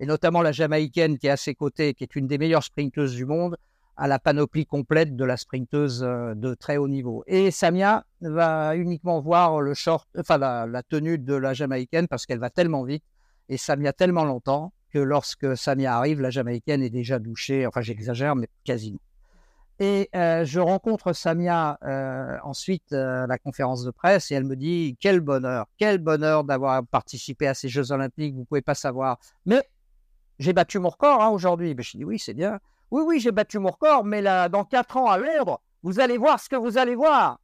[0.00, 3.14] et notamment la Jamaïcaine qui est à ses côtés, qui est une des meilleures sprinteuses
[3.14, 3.56] du monde,
[3.96, 7.24] a la panoplie complète de la sprinteuse euh, de très haut niveau.
[7.26, 12.26] Et Samia va uniquement voir le short, enfin la, la tenue de la Jamaïcaine parce
[12.26, 13.04] qu'elle va tellement vite
[13.48, 17.66] et Samia tellement longtemps que lorsque Samia arrive, la Jamaïcaine est déjà douchée.
[17.66, 19.00] Enfin, j'exagère, mais quasiment.
[19.80, 24.54] Et euh, je rencontre Samia euh, ensuite à la conférence de presse et elle me
[24.54, 28.36] dit quel bonheur, quel bonheur d'avoir participé à ces Jeux Olympiques.
[28.36, 29.62] Vous pouvez pas savoir, mais
[30.38, 31.74] j'ai battu mon record hein, aujourd'hui.
[31.74, 32.60] Ben, je dis oui, c'est bien.
[32.94, 36.16] Oui, oui, j'ai battu mon record, mais là, dans quatre ans à Londres, vous allez
[36.16, 37.40] voir ce que vous allez voir.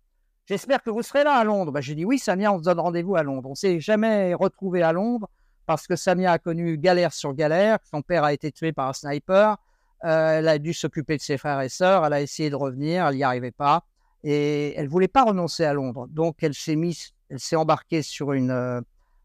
[0.46, 1.72] J'espère que vous serez là à Londres.
[1.72, 3.50] Ben, j'ai dit oui, Samia, on se donne rendez-vous à Londres.
[3.50, 5.28] On s'est jamais retrouvé à Londres
[5.66, 7.78] parce que Samia a connu galère sur galère.
[7.82, 9.56] Son père a été tué par un sniper.
[10.04, 12.06] Euh, elle a dû s'occuper de ses frères et sœurs.
[12.06, 13.82] Elle a essayé de revenir, elle n'y arrivait pas.
[14.22, 16.06] Et elle voulait pas renoncer à Londres.
[16.10, 18.80] Donc, elle s'est mise, elle s'est embarquée sur une, euh,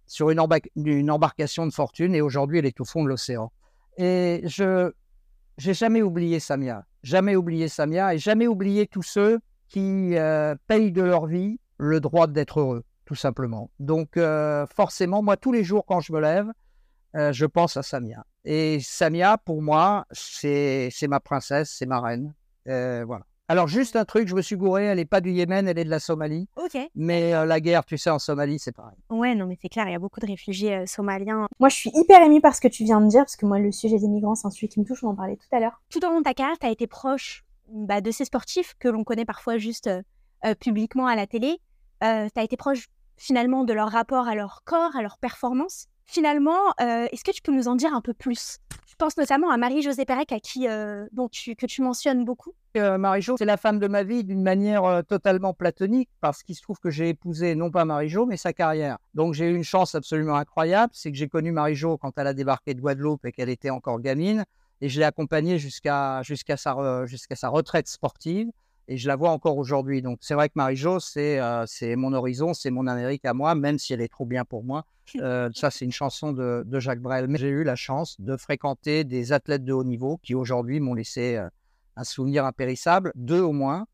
[0.07, 0.39] sur une
[1.11, 3.51] embarcation de fortune et aujourd'hui, elle est au fond de l'océan.
[3.99, 4.91] Et je,
[5.57, 9.39] j'ai jamais oublié Samia, jamais oublié Samia et jamais oublié tous ceux
[9.69, 13.69] qui euh, payent de leur vie le droit d'être heureux, tout simplement.
[13.79, 16.47] Donc euh, forcément, moi, tous les jours quand je me lève,
[17.15, 18.25] euh, je pense à Samia.
[18.43, 22.33] Et Samia, pour moi, c'est ma princesse, c'est ma reine.
[22.67, 23.25] Euh, voilà.
[23.47, 25.83] Alors, juste un truc, je me suis gouré, elle n'est pas du Yémen, elle est
[25.83, 26.47] de la Somalie.
[26.55, 26.79] Ok.
[26.95, 28.97] Mais euh, la guerre, tu sais, en Somalie, c'est pareil.
[29.11, 31.45] Ouais, non, mais c'est clair, il y a beaucoup de réfugiés euh, somaliens.
[31.59, 33.59] Moi, je suis hyper émue par ce que tu viens de dire, parce que moi,
[33.59, 35.59] le sujet des migrants, c'est un sujet qui me touche, on en parlait tout à
[35.59, 35.79] l'heure.
[35.91, 38.87] Tout au long de ta carrière, tu as été proche bah, de ces sportifs que
[38.87, 41.59] l'on connaît parfois juste euh, publiquement à la télé.
[42.01, 45.87] Tu as été proche finalement de leur rapport à leur corps, à leur performance.
[46.05, 48.59] Finalement, est-ce que tu peux nous en dire un peu plus?
[48.97, 52.53] Pense notamment à Marie-Josée Pérec, à qui, euh, dont que tu mentionnes beaucoup.
[52.77, 56.55] Euh, Marie-Jo, c'est la femme de ma vie d'une manière euh, totalement platonique, parce qu'il
[56.55, 58.97] se trouve que j'ai épousé non pas Marie-Jo, mais sa carrière.
[59.13, 62.33] Donc j'ai eu une chance absolument incroyable, c'est que j'ai connu Marie-Jo quand elle a
[62.33, 64.45] débarqué de Guadeloupe et qu'elle était encore gamine,
[64.81, 66.21] et je l'ai accompagnée jusqu'à
[66.57, 68.49] sa, jusqu'à sa retraite sportive,
[68.87, 70.01] et je la vois encore aujourd'hui.
[70.01, 73.55] Donc c'est vrai que Marie-Jo, c'est euh, c'est mon horizon, c'est mon Amérique à moi,
[73.55, 74.85] même si elle est trop bien pour moi.
[75.21, 77.27] Euh, ça, c'est une chanson de, de Jacques Brel.
[77.27, 80.95] Mais j'ai eu la chance de fréquenter des athlètes de haut niveau qui aujourd'hui m'ont
[80.95, 81.47] laissé euh,
[81.95, 83.85] un souvenir impérissable, deux au moins.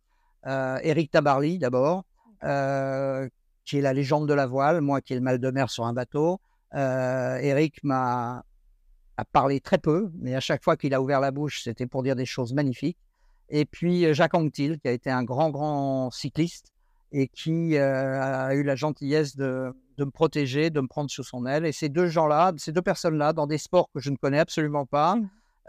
[0.46, 2.06] Eric Tabarly d'abord,
[2.42, 5.86] qui est la légende de la voile, moi qui ai le mal de mer sur
[5.86, 6.40] un bateau.
[6.74, 8.46] Eric m'a
[9.34, 12.16] parlé très peu, mais à chaque fois qu'il a ouvert la bouche, c'était pour dire
[12.16, 12.98] des choses magnifiques.
[13.52, 16.68] Et puis euh, Jacques Anquetil, qui a été un grand, grand cycliste
[17.12, 21.24] et qui euh, a eu la gentillesse de, de me protéger, de me prendre sous
[21.24, 21.66] son aile.
[21.66, 24.86] Et ces deux gens-là, ces deux personnes-là, dans des sports que je ne connais absolument
[24.86, 25.18] pas,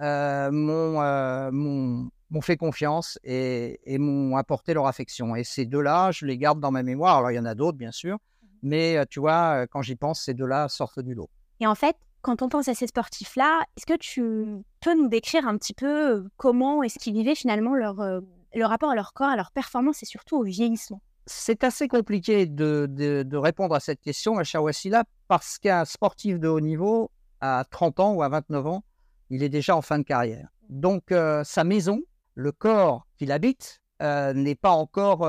[0.01, 5.37] euh, m'ont euh, m'ont- m'ont fait confiance et, et m'ont apporté leur affection.
[5.37, 7.19] Et ces deux-là, je les garde dans ma mémoire.
[7.19, 8.17] Alors, il y en a d'autres, bien sûr,
[8.63, 11.29] mais euh, tu vois, quand j'y pense, ces deux-là sortent du lot.
[11.61, 15.47] Et en fait, quand on pense à ces sportifs-là, est-ce que tu peux nous décrire
[15.47, 18.21] un petit peu euh, comment est-ce qu'ils vivaient finalement leur, euh,
[18.63, 21.03] rapport à leur corps, à leur performance et surtout au vieillissement?
[21.27, 26.49] C'est assez compliqué de, de- répondre à cette question, à Chawassila, parce qu'un sportif de
[26.49, 28.85] haut niveau, à 30 ans ou à 29 ans,
[29.31, 30.49] il est déjà en fin de carrière.
[30.69, 32.01] Donc, euh, sa maison,
[32.35, 35.29] le corps qu'il habite, n'est pas encore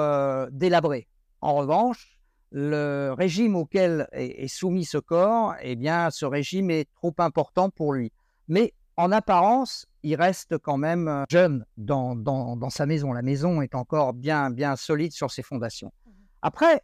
[0.50, 1.08] délabré.
[1.42, 2.13] En revanche,
[2.54, 7.72] le régime auquel est, est soumis ce corps, eh bien, ce régime est trop important
[7.72, 8.12] pour lui.
[8.48, 13.12] Mais en apparence, il reste quand même euh, jeune dans, dans, dans sa maison.
[13.12, 15.92] La maison est encore bien, bien solide sur ses fondations.
[16.44, 16.82] Après,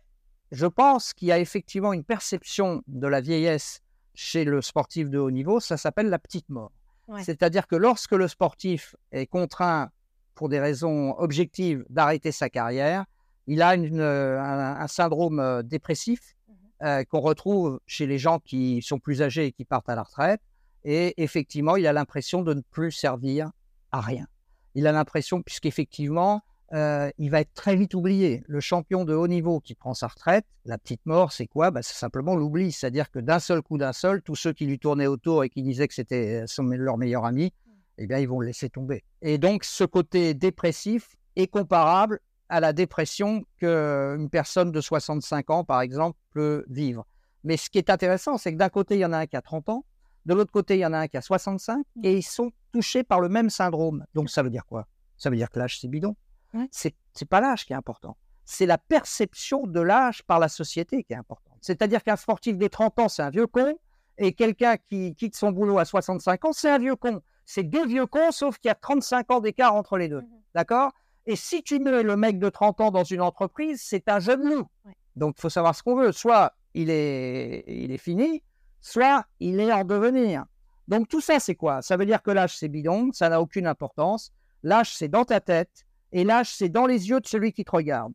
[0.51, 3.81] je pense qu'il y a effectivement une perception de la vieillesse
[4.15, 6.71] chez le sportif de haut niveau, ça s'appelle la petite mort.
[7.07, 7.23] Ouais.
[7.23, 9.91] C'est-à-dire que lorsque le sportif est contraint,
[10.33, 13.05] pour des raisons objectives, d'arrêter sa carrière,
[13.49, 16.35] il a une, euh, un, un syndrome euh, dépressif
[16.83, 20.03] euh, qu'on retrouve chez les gens qui sont plus âgés et qui partent à la
[20.03, 20.39] retraite.
[20.85, 23.49] Et effectivement, il a l'impression de ne plus servir
[23.91, 24.27] à rien.
[24.75, 26.41] Il a l'impression, puisqu'effectivement,
[26.73, 28.43] euh, il va être très vite oublié.
[28.47, 31.71] Le champion de haut niveau qui prend sa retraite, la petite mort, c'est quoi?
[31.71, 32.71] Bah, C'est simplement l'oubli.
[32.71, 35.63] C'est-à-dire que d'un seul coup, d'un seul, tous ceux qui lui tournaient autour et qui
[35.63, 37.51] disaient que c'était leur meilleur ami,
[37.97, 39.03] eh bien, ils vont le laisser tomber.
[39.23, 45.63] Et donc, ce côté dépressif est comparable à la dépression qu'une personne de 65 ans,
[45.63, 47.05] par exemple, peut vivre.
[47.43, 49.37] Mais ce qui est intéressant, c'est que d'un côté, il y en a un qui
[49.37, 49.85] a 30 ans,
[50.25, 53.03] de l'autre côté, il y en a un qui a 65, et ils sont touchés
[53.03, 54.05] par le même syndrome.
[54.13, 54.87] Donc, ça veut dire quoi?
[55.17, 56.15] Ça veut dire que l'âge, c'est bidon.
[56.53, 56.67] Ouais.
[56.71, 56.95] C'est
[57.29, 58.17] pas l'âge qui est important.
[58.45, 61.57] C'est la perception de l'âge par la société qui est importante.
[61.61, 63.77] C'est-à-dire qu'un sportif des 30 ans, c'est un vieux con,
[64.17, 67.21] et quelqu'un qui quitte son boulot à 65 ans, c'est un vieux con.
[67.45, 70.23] C'est deux vieux cons, sauf qu'il y a 35 ans d'écart entre les deux.
[70.53, 70.91] D'accord?
[71.29, 74.43] Et si tu mets le mec de 30 ans dans une entreprise, c'est un jeune
[74.43, 74.67] loup.
[74.83, 74.93] Ouais.
[75.15, 76.11] Donc, il faut savoir ce qu'on veut.
[76.11, 78.41] Soit il est, il est fini,
[78.81, 80.45] soit il est en devenir.
[80.87, 81.83] Donc, tout ça, c'est quoi?
[81.83, 84.31] Ça veut dire que l'âge, c'est bidon, ça n'a aucune importance.
[84.63, 87.71] L'âge, c'est dans ta tête, et l'âge, c'est dans les yeux de celui qui te
[87.71, 88.13] regarde.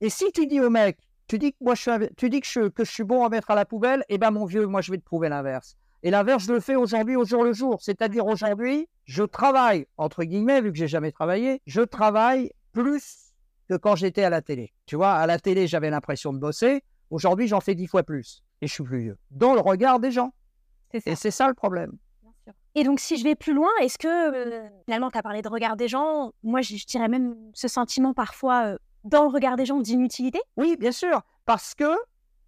[0.00, 2.46] Et si tu dis au mec, tu dis que moi je suis, tu dis que
[2.46, 4.80] je, que je suis bon à mettre à la poubelle, eh ben mon vieux, moi
[4.80, 5.76] je vais te prouver l'inverse.
[6.04, 7.80] Et l'inverse, je le fais aujourd'hui au jour le jour.
[7.80, 13.32] C'est-à-dire aujourd'hui, je travaille, entre guillemets, vu que j'ai jamais travaillé, je travaille plus
[13.70, 14.74] que quand j'étais à la télé.
[14.84, 16.82] Tu vois, à la télé, j'avais l'impression de bosser.
[17.08, 18.42] Aujourd'hui, j'en fais dix fois plus.
[18.60, 19.18] Et je suis plus vieux.
[19.30, 20.34] Dans le regard des gens.
[20.92, 21.92] Et c'est ça le problème.
[22.74, 25.48] Et donc, si je vais plus loin, est-ce que euh, finalement, tu as parlé de
[25.48, 26.32] regard des gens?
[26.42, 30.40] Moi, je, je dirais même ce sentiment parfois euh, dans le regard des gens d'inutilité?
[30.58, 31.96] Oui, bien sûr, parce que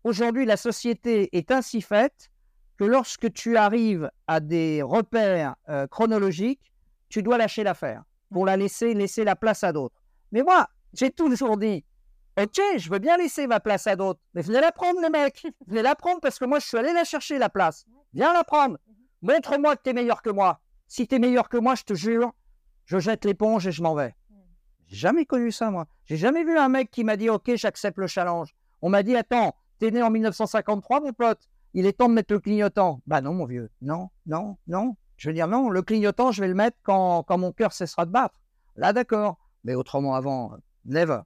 [0.05, 2.31] aujourd'hui la société est ainsi faite
[2.77, 6.73] que lorsque tu arrives à des repères euh, chronologiques,
[7.09, 10.03] tu dois lâcher l'affaire pour la laisser laisser la place à d'autres.
[10.33, 11.85] Mais moi, j'ai toujours dit,
[12.39, 15.47] ok, je veux bien laisser ma place à d'autres, mais venez la prendre les mecs,
[15.67, 17.87] venez la prendre parce que moi je suis allé la chercher la place.
[18.13, 18.79] Viens la prendre.
[19.23, 20.61] Montre-moi que tu es meilleur que moi.
[20.89, 22.33] Si tu es meilleur que moi, je te jure,
[22.85, 24.15] je jette l'éponge et je m'en vais.
[24.87, 25.87] J'ai jamais connu ça, moi.
[26.05, 28.55] J'ai jamais vu un mec qui m'a dit Ok, j'accepte le challenge.
[28.83, 31.49] On m'a dit Attends, t'es né en 1953, mon pote.
[31.77, 33.03] Il est temps de mettre le clignotant.
[33.07, 33.71] Bah non, mon vieux.
[33.83, 34.97] Non, non, non.
[35.19, 38.07] Je veux dire, non, le clignotant, je vais le mettre quand, quand mon cœur cessera
[38.07, 38.41] de battre.
[38.77, 39.37] Là, d'accord.
[39.63, 40.53] Mais autrement, avant,
[40.87, 41.21] never.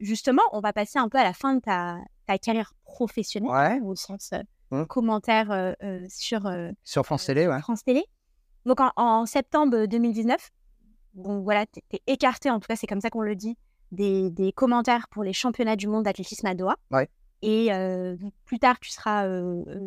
[0.00, 3.80] Justement, on va passer un peu à la fin de ta, ta carrière professionnelle, Ouais.
[3.84, 4.86] au sens euh, Hum.
[4.86, 7.60] commentaire euh, euh, sur euh, Sur France Télé, ouais.
[7.60, 8.04] France Télé.
[8.66, 10.50] Donc en, en septembre 2019,
[11.14, 13.56] donc voilà, tu es écarté, en tout cas c'est comme ça qu'on le dit,
[13.92, 16.76] des, des commentaires pour les championnats du monde d'athlétisme à Doha.
[16.90, 17.08] Ouais.
[17.44, 17.70] Et
[18.44, 19.28] plus tard, tu seras,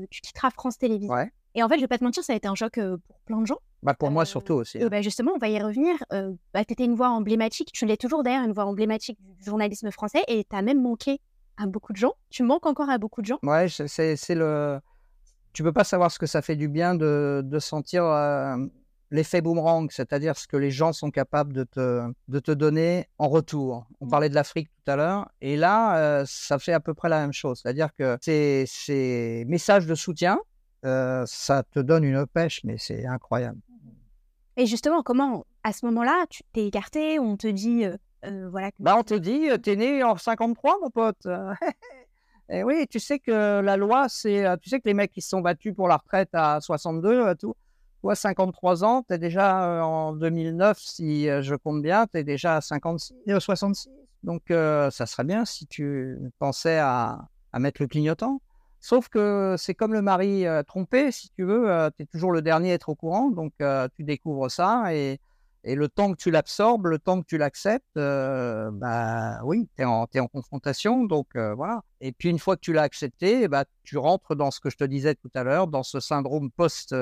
[0.09, 1.13] tu quitteras France Télévisions.
[1.13, 1.31] Ouais.
[1.55, 3.41] Et en fait, je vais pas te mentir, ça a été un choc pour plein
[3.41, 3.57] de gens.
[3.83, 4.81] Bah, pour moi, surtout aussi.
[4.81, 5.95] Euh, bah, justement, on va y revenir.
[6.53, 9.91] Bah, tu étais une voix emblématique, tu l'es toujours d'ailleurs, une voix emblématique du journalisme
[9.91, 11.19] français, et tu as même manqué
[11.57, 12.13] à beaucoup de gens.
[12.29, 13.39] Tu manques encore à beaucoup de gens.
[13.43, 14.79] Ouais, c'est c'est le.
[15.53, 18.57] Tu peux pas savoir ce que ça fait du bien de, de sentir euh,
[19.11, 23.29] l'effet boomerang, c'est-à-dire ce que les gens sont capables de te, de te donner en
[23.29, 23.85] retour.
[24.01, 24.09] On Mm.
[24.09, 27.19] parlait de l'Afrique tout à l'heure, et là, euh, ça fait à peu près la
[27.21, 27.59] même chose.
[27.61, 30.39] C'est-à-dire que ces, ces messages de soutien,
[30.85, 33.59] euh, ça te donne une pêche, mais c'est incroyable.
[34.57, 38.71] Et justement, comment, à ce moment-là, tu t'es écarté, on te dit, euh, voilà.
[38.79, 41.25] Bah, on te dit, t'es né en 53, mon pote.
[42.49, 45.29] Et oui, tu sais que la loi, c'est, tu sais que les mecs qui se
[45.29, 47.53] sont battus pour la retraite à 62, euh, tout,
[48.01, 52.57] toi, 53 ans, t'es déjà euh, en 2009, si euh, je compte bien, t'es déjà
[52.57, 53.89] à 56, euh, 66.
[54.23, 57.27] Donc, euh, ça serait bien si tu pensais à,
[57.59, 58.39] mettre le clignotant.
[58.79, 62.43] Sauf que c'est comme le mari trompé, si tu veux, euh, tu es toujours le
[62.43, 63.53] dernier à être au courant, donc
[63.95, 65.19] tu découvres ça et,
[65.63, 70.27] le temps que tu l'absorbes, le temps que tu l'acceptes, bah oui, tu es en,
[70.27, 71.81] confrontation, donc voilà.
[71.99, 74.77] Et puis une fois que tu l'as accepté, bah, tu rentres dans ce que je
[74.77, 76.95] te disais tout à l'heure, dans ce syndrome post,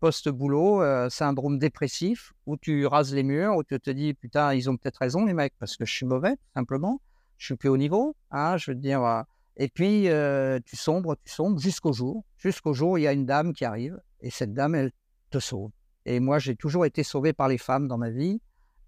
[0.00, 4.68] post-boulot, euh, syndrome dépressif, où tu rases les murs, où tu te dis, putain, ils
[4.70, 7.00] ont peut-être raison les mecs, parce que je suis mauvais, simplement,
[7.36, 9.04] je suis plus au niveau, hein, je veux dire...
[9.04, 9.22] euh,
[9.60, 12.24] et puis, euh, tu sombres, tu sombres jusqu'au jour.
[12.36, 14.92] Jusqu'au jour, il y a une dame qui arrive et cette dame, elle
[15.30, 15.72] te sauve.
[16.06, 18.40] Et moi, j'ai toujours été sauvé par les femmes dans ma vie.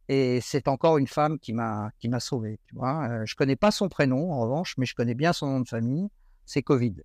[0.09, 2.59] Et c'est encore une femme qui m'a qui m'a sauvé.
[2.67, 5.61] Tu vois, je connais pas son prénom en revanche, mais je connais bien son nom
[5.61, 6.09] de famille.
[6.47, 6.97] C'est Covid.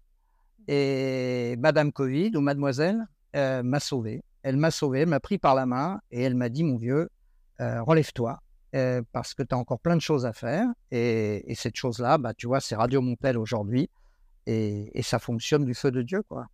[0.68, 4.24] Et Madame Covid ou Mademoiselle euh, m'a sauvé.
[4.44, 7.10] Elle m'a sauvé, elle m'a pris par la main et elle m'a dit mon vieux,
[7.62, 8.40] euh, relève-toi
[8.76, 10.68] euh, parce que tu as encore plein de choses à faire.
[10.92, 13.90] Et, et cette chose-là, bah, tu vois, c'est Radio Montel aujourd'hui.
[14.46, 16.46] Et, et ça fonctionne du feu de Dieu, quoi.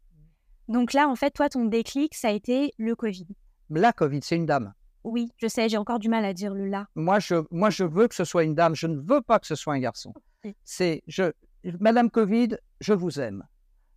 [0.70, 3.28] Donc là, en fait, toi, ton déclic, ça a été le Covid.
[3.70, 4.74] La Covid, c'est une dame.
[5.04, 6.88] Oui, je sais, j'ai encore du mal à dire le là.
[6.96, 8.76] Moi, je, moi, je veux que ce soit une dame.
[8.76, 10.14] Je ne veux pas que ce soit un garçon.
[10.64, 11.32] C'est, je,
[11.80, 13.44] Madame Covid, je vous aime.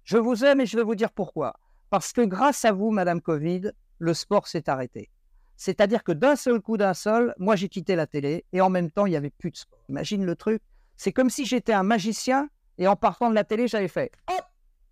[0.03, 1.55] Je vous aime et je vais vous dire pourquoi.
[1.94, 5.11] Parce que grâce à vous, Madame Covid, le sport s'est arrêté.
[5.57, 8.90] C'est-à-dire que d'un seul coup, d'un seul, moi, j'ai quitté la télé et en même
[8.90, 9.78] temps, il n'y avait plus de sport.
[9.88, 10.61] Imagine le truc.
[10.96, 14.44] C'est comme si j'étais un magicien et en partant de la télé, j'avais fait hop,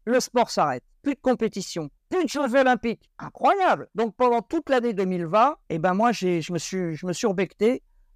[0.04, 0.84] le sport s'arrête.
[1.02, 3.10] Plus de compétition, plus de Jeux olympiques.
[3.18, 3.88] Incroyable.
[3.96, 7.26] Donc pendant toute l'année 2020, eh ben moi, je me suis, je me suis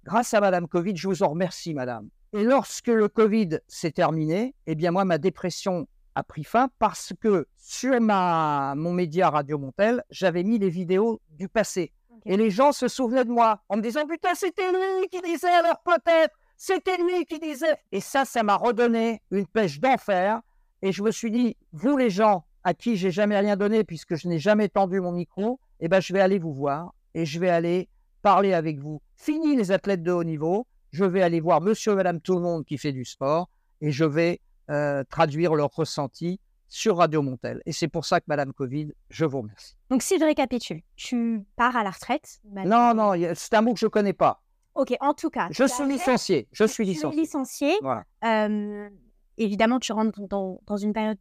[0.05, 0.95] grâce à Madame Covid.
[0.95, 2.07] Je vous en remercie, Madame.
[2.31, 7.13] Et lorsque le Covid s'est terminé, eh bien moi, ma dépression a pris fin parce
[7.21, 11.93] que sur ma, mon média Radio Montel, j'avais mis les vidéos du passé.
[12.25, 15.47] Et les gens se souvenaient de moi en me disant Putain, c'était lui qui disait
[15.47, 17.77] alors peut-être, c'était lui qui disait.
[17.91, 20.41] Et ça, ça m'a redonné une pêche d'enfer.
[20.81, 24.15] Et je me suis dit Vous, les gens à qui j'ai jamais rien donné puisque
[24.15, 27.39] je n'ai jamais tendu mon micro, eh ben, je vais aller vous voir et je
[27.39, 27.89] vais aller
[28.23, 29.03] parler avec vous.
[29.15, 32.41] Fini les athlètes de haut niveau, je vais aller voir monsieur et madame tout le
[32.41, 33.49] monde qui fait du sport
[33.81, 37.61] et je vais euh, traduire leur ressenti sur Radio Montel.
[37.65, 39.75] Et c'est pour ça que Madame Covid, je vous remercie.
[39.89, 42.39] Donc, si je récapitule, tu pars à la retraite.
[42.43, 44.41] Non, non, a- c'est un mot que je connais pas.
[44.75, 45.47] Ok, en tout cas.
[45.51, 46.47] Je suis licencié.
[46.51, 47.19] Je suis licencié.
[47.21, 47.73] licencié.
[47.81, 48.03] Voilà.
[48.25, 48.89] Euh,
[49.37, 51.17] évidemment, tu rentres dans, dans une période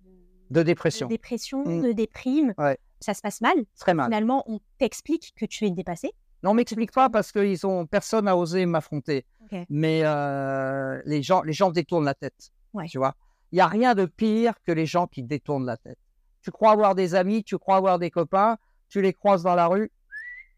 [0.51, 1.07] De de dépression.
[1.09, 1.83] dépression, Mm.
[1.83, 2.55] de déprime.
[2.59, 2.77] Ouais.
[3.01, 3.55] Ça se passe mal.
[3.79, 4.07] Très mal.
[4.07, 6.11] Finalement, on t'explique que tu es dépassé.
[6.43, 9.25] Non, m'explique pas parce que ils ont personne n'a osé m'affronter.
[9.71, 12.51] Mais euh, les gens, les gens détournent la tête.
[12.75, 12.87] Ouais.
[12.89, 13.15] Tu vois.
[13.57, 15.97] Il y a rien de pire que les gens qui détournent la tête.
[16.43, 18.59] Tu crois avoir des amis, tu crois avoir des copains,
[18.91, 19.91] tu les croises dans la rue,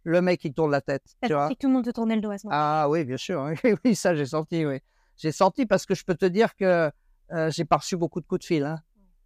[0.03, 1.05] le mec il tourne la tête.
[1.23, 1.49] Tu vois.
[1.49, 2.59] tout le monde te tournait le dos à ce moment.
[2.61, 3.49] Ah oui, bien sûr.
[3.63, 4.67] Oui, oui, ça j'ai senti.
[4.67, 4.81] Oui,
[5.17, 6.91] j'ai senti parce que je peux te dire que
[7.31, 8.65] euh, j'ai pas reçu beaucoup de coups de fil.
[8.65, 8.81] Hein.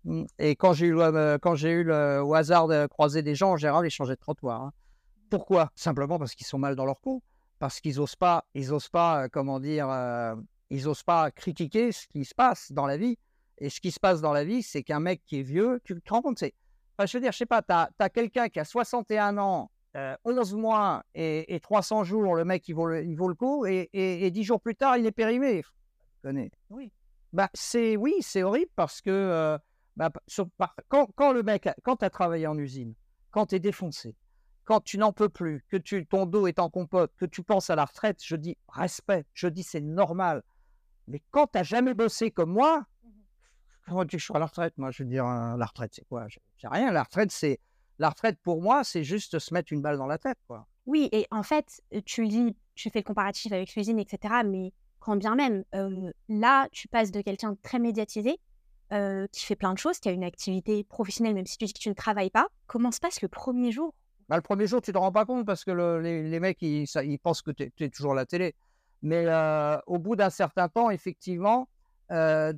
[0.04, 0.24] Mm.
[0.38, 3.34] Et quand j'ai eu le, euh, quand j'ai eu le au hasard de croiser des
[3.34, 4.60] gens, en général, ils changeaient de trottoir.
[4.60, 4.72] hein.
[5.30, 5.72] Pourquoi?
[5.76, 7.22] Simplement parce qu'ils sont mal dans leur coup,
[7.58, 10.34] parce qu'ils osent pas, ils osent pas, euh, comment dire, euh,
[10.68, 13.16] ils osent pas critiquer ce qui se passe dans la vie.
[13.58, 16.00] Et ce qui se passe dans la vie, c'est qu'un mec qui est vieux, tu
[16.00, 16.54] te rends compte, c'est,
[16.96, 20.16] enfin, je veux dire, je sais pas, t'as as, quelqu'un qui a 61 ans, euh,
[20.24, 23.66] 11 mois et, et 300 jours, le mec, il vaut le, il vaut le coup,
[23.66, 25.62] et, et, et 10 jours plus tard, il est périmé.
[25.62, 26.50] Tu connais.
[26.70, 26.90] Oui.
[27.32, 29.58] Bah, c'est, oui, c'est horrible parce que, euh,
[29.96, 30.48] bah, sur-
[30.88, 32.94] quand, quand le mec, a- quand tu as travaillé en usine,
[33.30, 34.16] quand tu es défoncé,
[34.64, 37.68] quand tu n'en peux plus, que tu, ton dos est en compote, que tu penses
[37.70, 40.42] à la retraite, je dis respect, je dis c'est normal.
[41.08, 42.86] Mais quand tu n'as jamais bossé comme moi,
[43.86, 46.06] comment tu je suis à la retraite Moi, je veux dire, euh, la retraite, c'est
[46.08, 46.26] quoi?
[46.58, 46.92] C'est rien.
[46.92, 47.58] La retraite, c'est
[47.98, 50.66] la retraite pour moi, c'est juste se mettre une balle dans la tête, quoi.
[50.86, 54.34] Oui, et en fait, tu dis, tu fais le comparatif avec l'usine, etc.
[54.44, 58.40] Mais quand bien même, euh, là, tu passes de quelqu'un de très médiatisé,
[58.92, 61.72] euh, qui fait plein de choses, qui a une activité professionnelle, même si tu dis
[61.72, 62.48] que tu ne travailles pas.
[62.66, 63.94] Comment se passe le premier jour?
[64.28, 66.40] Bah, Le premier jour, tu ne te rends pas compte parce que le, les, les,
[66.40, 68.54] mecs, ils, ça, ils pensent que tu es, toujours à la télé.
[69.00, 71.68] Mais euh, au bout d'un certain temps, effectivement,
[72.10, 72.52] euh,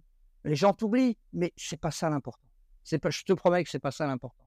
[0.45, 1.17] les gens t'oublient.
[1.33, 2.47] Mais c'est pas ça l'important.
[2.83, 4.45] C'est pas, je te promets que c'est pas ça l'important.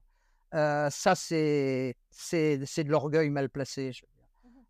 [0.54, 3.92] Euh, ça, c'est, c'est, c'est de l'orgueil mal placé.
[3.92, 4.28] Je veux dire.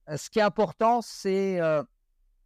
[0.09, 1.83] Euh, ce qui est important, c'est euh,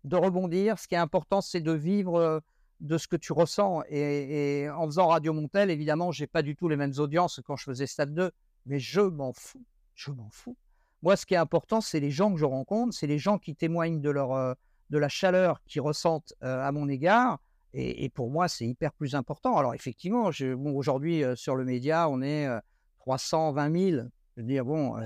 [0.04, 0.78] de rebondir.
[0.78, 2.42] Ce qui est important, c'est de vivre
[2.80, 3.82] de ce que tu ressens.
[3.88, 7.42] Et, et en faisant Radio Montel, évidemment, j'ai pas du tout les mêmes audiences que
[7.42, 8.32] quand je faisais Stade 2,
[8.66, 9.64] mais je m'en fous.
[9.94, 10.56] Je m'en fous.
[11.02, 13.54] Moi, ce qui est important, c'est les gens que je rencontre, c'est les gens qui
[13.54, 14.56] témoignent de leur
[14.90, 17.40] de la chaleur qu'ils ressentent à mon égard.
[17.74, 19.56] Et, et pour moi, c'est hyper plus important.
[19.56, 22.48] Alors effectivement, bon, aujourd'hui euh, sur le média, on est
[22.98, 24.02] 320 000.
[24.36, 24.96] Je veux dire, bon,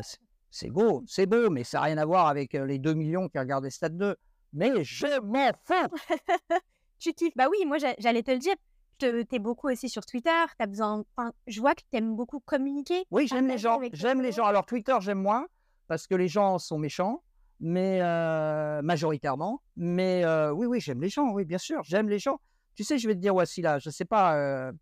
[0.50, 3.38] c'est beau, c'est beau, mais ça n'a rien à voir avec les 2 millions qui
[3.38, 4.16] regardaient Stade 2.
[4.52, 5.96] Mais je m'en fous
[6.98, 8.55] Tu kiffes Bah oui, moi j'allais te le dire.
[8.98, 10.31] Tu es beaucoup aussi sur Twitter.
[10.59, 11.05] As besoin.
[11.14, 13.05] Enfin, je vois que tu aimes beaucoup communiquer.
[13.11, 13.79] Oui, j'aime les gens.
[13.92, 14.46] J'aime les gens.
[14.46, 15.46] Alors Twitter, j'aime moins
[15.88, 17.22] parce que les gens sont méchants,
[17.61, 19.61] mais euh, majoritairement.
[19.76, 21.31] Mais euh, oui, oui, j'aime les gens.
[21.33, 22.40] Oui, bien sûr, j'aime les gens.
[22.76, 24.72] Tu sais, je vais te dire, Wassila, je ne sais pas euh,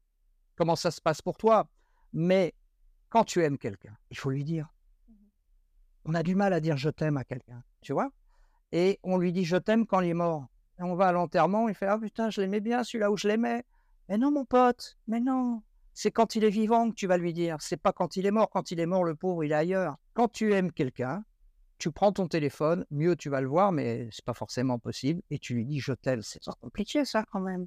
[0.56, 1.68] comment ça se passe pour toi,
[2.12, 2.52] mais
[3.08, 4.68] quand tu aimes quelqu'un, il faut lui dire.
[6.04, 8.10] On a du mal à dire je t'aime à quelqu'un, tu vois
[8.72, 10.48] Et on lui dit je t'aime quand il est mort.
[10.78, 13.28] Et on va à l'enterrement, il fait ah putain, je l'aimais bien, celui-là où je
[13.28, 13.64] l'aimais.
[14.08, 15.62] Mais non, mon pote, mais non.
[15.94, 17.56] C'est quand il est vivant que tu vas lui dire.
[17.60, 18.50] C'est pas quand il est mort.
[18.50, 19.96] Quand il est mort, le pauvre, il est ailleurs.
[20.12, 21.24] Quand tu aimes quelqu'un,
[21.78, 25.38] tu prends ton téléphone, mieux tu vas le voir, mais c'est pas forcément possible, et
[25.38, 26.22] tu lui dis je t'aime.
[26.22, 27.66] C'est compliqué ça quand même.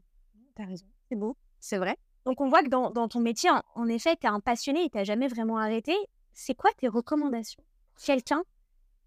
[0.58, 0.88] T'as raison.
[1.08, 1.96] C'est beau, c'est vrai.
[2.26, 5.28] Donc on voit que dans, ton métier, en, effet, t'es un passionné et t'as jamais
[5.28, 5.96] vraiment arrêté.
[6.34, 7.64] C'est quoi tes recommandations
[8.04, 8.44] Quelqu'un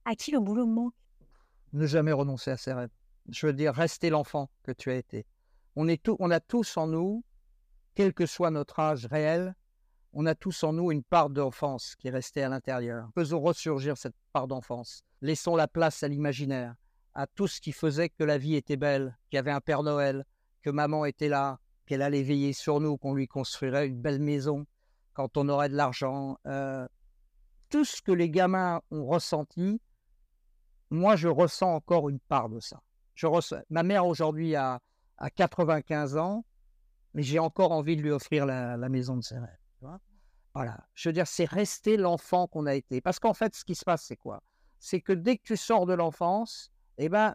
[0.04, 0.94] à qui le boulot manque?
[1.72, 2.90] Ne jamais renoncer à ses rêves.
[3.28, 5.26] Je veux dire, rester l'enfant que tu as été.
[5.74, 7.24] On, est tout, on a tous en nous,
[7.96, 9.56] quel que soit notre âge réel,
[10.12, 13.10] on a tous en nous une part d'enfance qui est restée à l'intérieur.
[13.16, 15.02] Faisons ressurgir cette part d'enfance.
[15.20, 16.76] Laissons la place à l'imaginaire,
[17.14, 19.82] à tout ce qui faisait que la vie était belle, qu'il y avait un Père
[19.82, 20.24] Noël,
[20.62, 24.66] que maman était là, qu'elle allait veiller sur nous, qu'on lui construirait une belle maison
[25.12, 26.38] quand on aurait de l'argent.
[26.46, 26.86] Euh,
[27.68, 29.80] tout ce que les gamins ont ressenti,
[30.90, 32.80] moi je ressens encore une part de ça.
[33.14, 33.26] Je.
[33.68, 34.80] Ma mère aujourd'hui a,
[35.18, 36.44] a 95 ans,
[37.14, 39.98] mais j'ai encore envie de lui offrir la, maison de ses rêves.
[40.54, 40.78] Voilà.
[40.94, 43.00] Je veux dire, c'est rester l'enfant qu'on a été.
[43.00, 44.42] Parce qu'en fait, ce qui se passe, c'est quoi?
[44.78, 47.34] C'est que dès que tu sors de l'enfance, eh ben,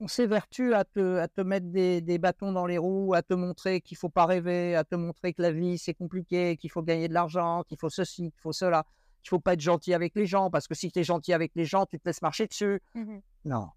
[0.00, 3.34] on s'évertue à te, à te mettre des, des, bâtons dans les roues, à te
[3.34, 6.82] montrer qu'il faut pas rêver, à te montrer que la vie c'est compliqué, qu'il faut
[6.82, 8.84] gagner de l'argent, qu'il faut ceci, qu'il faut cela,
[9.22, 11.52] qu'il faut pas être gentil avec les gens, parce que si tu es gentil avec
[11.54, 12.80] les gens, tu te laisses marcher dessus.
[12.94, 13.20] Mhm.
[13.44, 13.68] Non.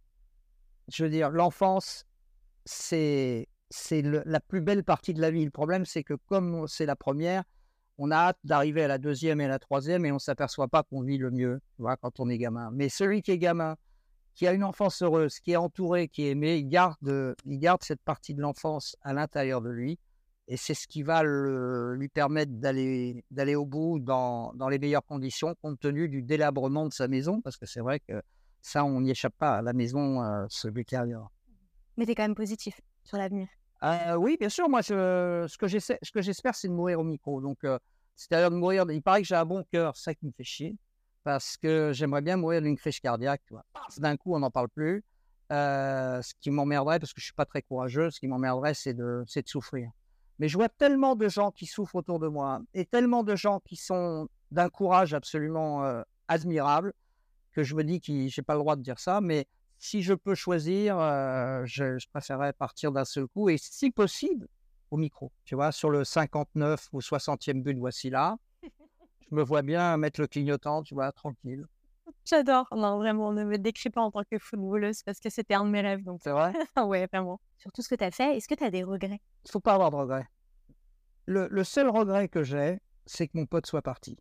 [0.89, 2.05] Je veux dire, l'enfance,
[2.65, 5.43] c'est c'est la plus belle partie de la vie.
[5.43, 7.43] Le problème, c'est que comme c'est la première,
[7.97, 10.83] on a hâte d'arriver à la deuxième et à la troisième et on s'aperçoit pas
[10.83, 12.69] qu'on vit le mieux, tu vois, quand on est gamin.
[12.71, 13.75] Mais celui qui est gamin,
[14.37, 17.81] qui a une enfance heureuse, qui est entouré, qui est aimé, il garde, il garde
[17.83, 19.97] cette partie de l'enfance à l'intérieur de lui.
[20.47, 24.77] Et c'est ce qui va le, lui permettre d'aller, d'aller au bout dans, dans les
[24.77, 28.21] meilleures conditions, compte tenu du délabrement de sa maison, parce que c'est vrai que
[28.61, 29.63] ça, on n'y échappe pas.
[29.63, 31.31] La maison euh, se détériore.
[31.97, 33.47] Mais tu es quand même positif sur l'avenir.
[33.83, 34.69] Euh, oui, bien sûr.
[34.69, 37.41] Moi, je, ce que j'essaie, ce que j'espère, c'est de mourir au micro.
[37.41, 37.79] Donc, euh,
[38.15, 38.85] c'est-à-dire de mourir.
[38.89, 40.75] Il paraît que j'ai un bon cœur, c'est ça qui me fait chier,
[41.27, 43.41] parce que j'aimerais bien mourir d'une crise cardiaque.
[43.97, 45.03] D'un coup, on n'en parle plus.
[45.51, 48.93] Euh, ce qui m'emmerderait, parce que je suis pas très courageux, ce qui m'emmerderait, c'est
[48.93, 49.91] de, c'est de souffrir.
[50.39, 53.59] Mais je vois tellement de gens qui souffrent autour de moi, et tellement de gens
[53.59, 56.93] qui sont d'un courage absolument euh, admirable,
[57.51, 59.47] que je me dis que j'ai pas le droit de dire ça, mais
[59.79, 64.47] si je peux choisir, euh, je, je, préférerais partir d'un seul coup et si possible
[64.91, 65.33] au micro.
[65.43, 68.37] Tu vois, sur le 59 ou 60e but, voici là.
[69.29, 71.65] Je me vois bien mettre le clignotant, tu vois, tranquille.
[72.25, 72.67] J'adore.
[72.71, 75.69] Non, vraiment, ne me décris pas en tant que footballeuse parce que c'était un de
[75.69, 76.03] mes rêves.
[76.03, 76.21] Donc...
[76.23, 76.53] C'est vrai?
[76.77, 77.39] Ouais, vraiment.
[77.57, 79.21] Sur tout ce que tu as fait, est-ce que tu as des regrets?
[79.45, 80.27] Il faut pas avoir de regrets.
[81.25, 84.17] Le, le seul regret que j'ai, c'est que mon pote soit parti.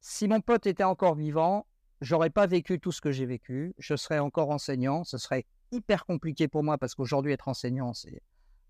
[0.00, 1.66] Si mon pote était encore vivant,
[2.00, 3.74] j'aurais pas vécu tout ce que j'ai vécu.
[3.78, 5.04] Je serais encore enseignant.
[5.04, 8.22] Ce serait hyper compliqué pour moi parce qu'aujourd'hui être enseignant c'est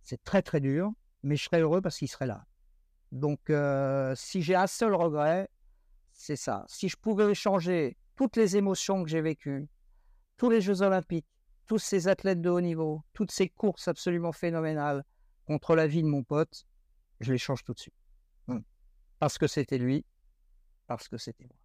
[0.02, 0.92] c'est très très dur.
[1.22, 2.46] Mais je serais heureux parce qu'il serait là.
[3.12, 5.48] Donc euh, si j'ai un seul regret,
[6.20, 6.66] c'est ça.
[6.68, 9.66] Si je pouvais changer toutes les émotions que j'ai vécues,
[10.36, 11.26] tous les Jeux Olympiques,
[11.66, 15.02] tous ces athlètes de haut niveau, toutes ces courses absolument phénoménales
[15.46, 16.66] contre la vie de mon pote,
[17.20, 17.94] je les change tout de suite.
[18.48, 18.60] Hmm.
[19.18, 20.04] Parce que c'était lui,
[20.86, 21.56] parce que c'était moi.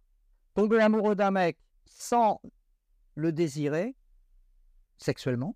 [0.54, 2.40] Tomber amoureux d'un mec sans
[3.14, 3.94] le désirer
[4.96, 5.54] sexuellement,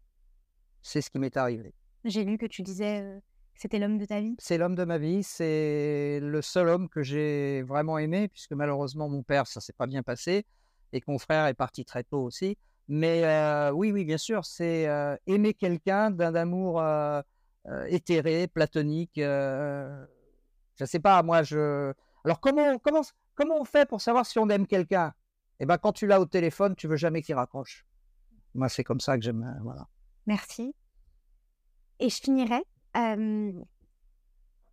[0.83, 1.73] c'est ce qui m'est arrivé.
[2.05, 3.21] J'ai lu que tu disais euh,
[3.61, 4.35] c'était l'homme de ta vie?
[4.39, 9.11] C'est l'homme de ma vie, c'est le seul homme que j'ai vraiment aimé, puisque malheureusement
[9.11, 10.47] mon père, ça s'est pas bien passé,
[10.95, 12.57] et que mon frère est parti très tôt aussi.
[12.89, 17.21] Mais euh, oui, oui, bien sûr, c'est euh, aimer quelqu'un d'un amour euh,
[17.89, 19.17] éthéré, platonique.
[19.17, 20.07] Je
[20.87, 21.93] sais pas, moi, je.
[22.25, 23.03] Alors comment, comment,
[23.35, 25.13] comment on fait pour savoir si on aime quelqu'un?
[25.59, 27.85] Eh ben, quand tu l'as au téléphone, tu veux jamais qu'il raccroche.
[28.55, 29.61] Moi, c'est comme ça que j'aime.
[29.63, 29.87] Voilà.
[30.27, 30.75] Merci.
[31.99, 32.65] Et je finirai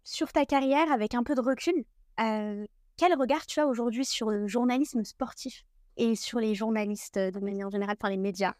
[0.03, 1.86] sur ta carrière avec un peu de recul.
[2.18, 5.65] quel regard tu as aujourd'hui sur le journalisme sportif
[5.97, 8.53] et sur les journalistes euh, de manière générale, par les médias?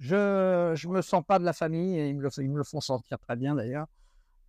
[0.00, 3.36] Je je me sens pas de la famille et ils me le, font sentir très
[3.36, 3.86] bien d'ailleurs.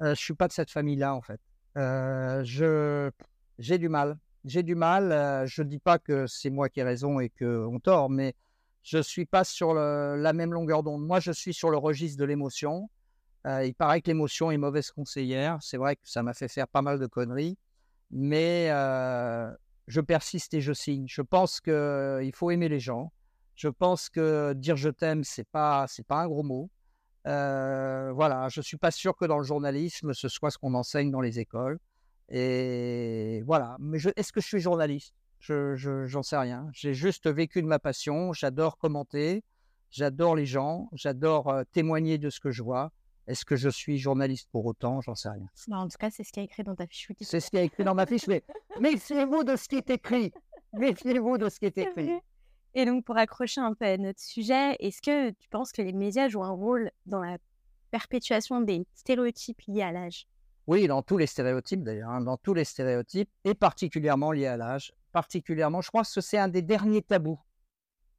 [0.01, 1.39] Je suis pas de cette famille-là en fait.
[1.76, 3.12] Je
[3.60, 4.18] j'ai du mal.
[4.43, 5.45] J'ai du mal.
[5.47, 8.36] Je dis pas que c'est moi qui ai raison et que on tort, mais
[8.86, 11.06] je suis pas sur la même longueur d'onde.
[11.06, 12.89] Moi, je suis sur le registre de l'émotion.
[13.46, 15.58] Euh, il paraît que l'émotion est mauvaise conseillère.
[15.62, 17.58] C'est vrai que ça m'a fait faire pas mal de conneries,
[18.10, 19.52] mais euh,
[19.88, 21.06] je persiste et je signe.
[21.08, 23.12] Je pense que euh, il faut aimer les gens.
[23.56, 26.70] Je pense que dire je t'aime, c'est pas, c'est pas un gros mot.
[27.28, 31.12] Euh, voilà, je suis pas sûr que dans le journalisme, ce soit ce qu'on enseigne
[31.12, 31.80] dans les écoles.
[32.30, 33.78] Et voilà.
[33.80, 35.14] Mais est-ce que je suis journaliste?
[35.39, 36.68] Je, je, j'en sais rien.
[36.74, 38.34] J'ai juste vécu de ma passion.
[38.34, 39.43] J'adore commenter.
[39.91, 40.89] J'adore les gens.
[40.93, 42.91] J'adore témoigner de ce que je vois.
[43.28, 45.02] Est-ce que je suis journaliste pour autant?
[45.02, 45.48] J'en sais rien.
[45.68, 47.30] Bah, En tout cas, c'est ce qui est écrit dans ta fiche Wikipédia.
[47.30, 48.28] C'est ce qui est écrit dans ma fiche.
[48.28, 48.44] Mais
[48.80, 50.32] méfiez-vous de ce qui est écrit.
[50.74, 52.12] Méfiez-vous de ce qui est écrit.
[52.76, 55.94] Et donc, pour accrocher un peu à notre sujet, est-ce que tu penses que les
[55.94, 57.38] médias jouent un rôle dans la
[57.90, 60.28] perpétuation des stéréotypes liés à l'âge?
[60.68, 64.58] Oui, dans tous les stéréotypes d'ailleurs, hein, dans tous les stéréotypes, et particulièrement liés à
[64.58, 64.94] l'âge.
[65.12, 67.40] Particulièrement, je crois que c'est un des derniers tabous.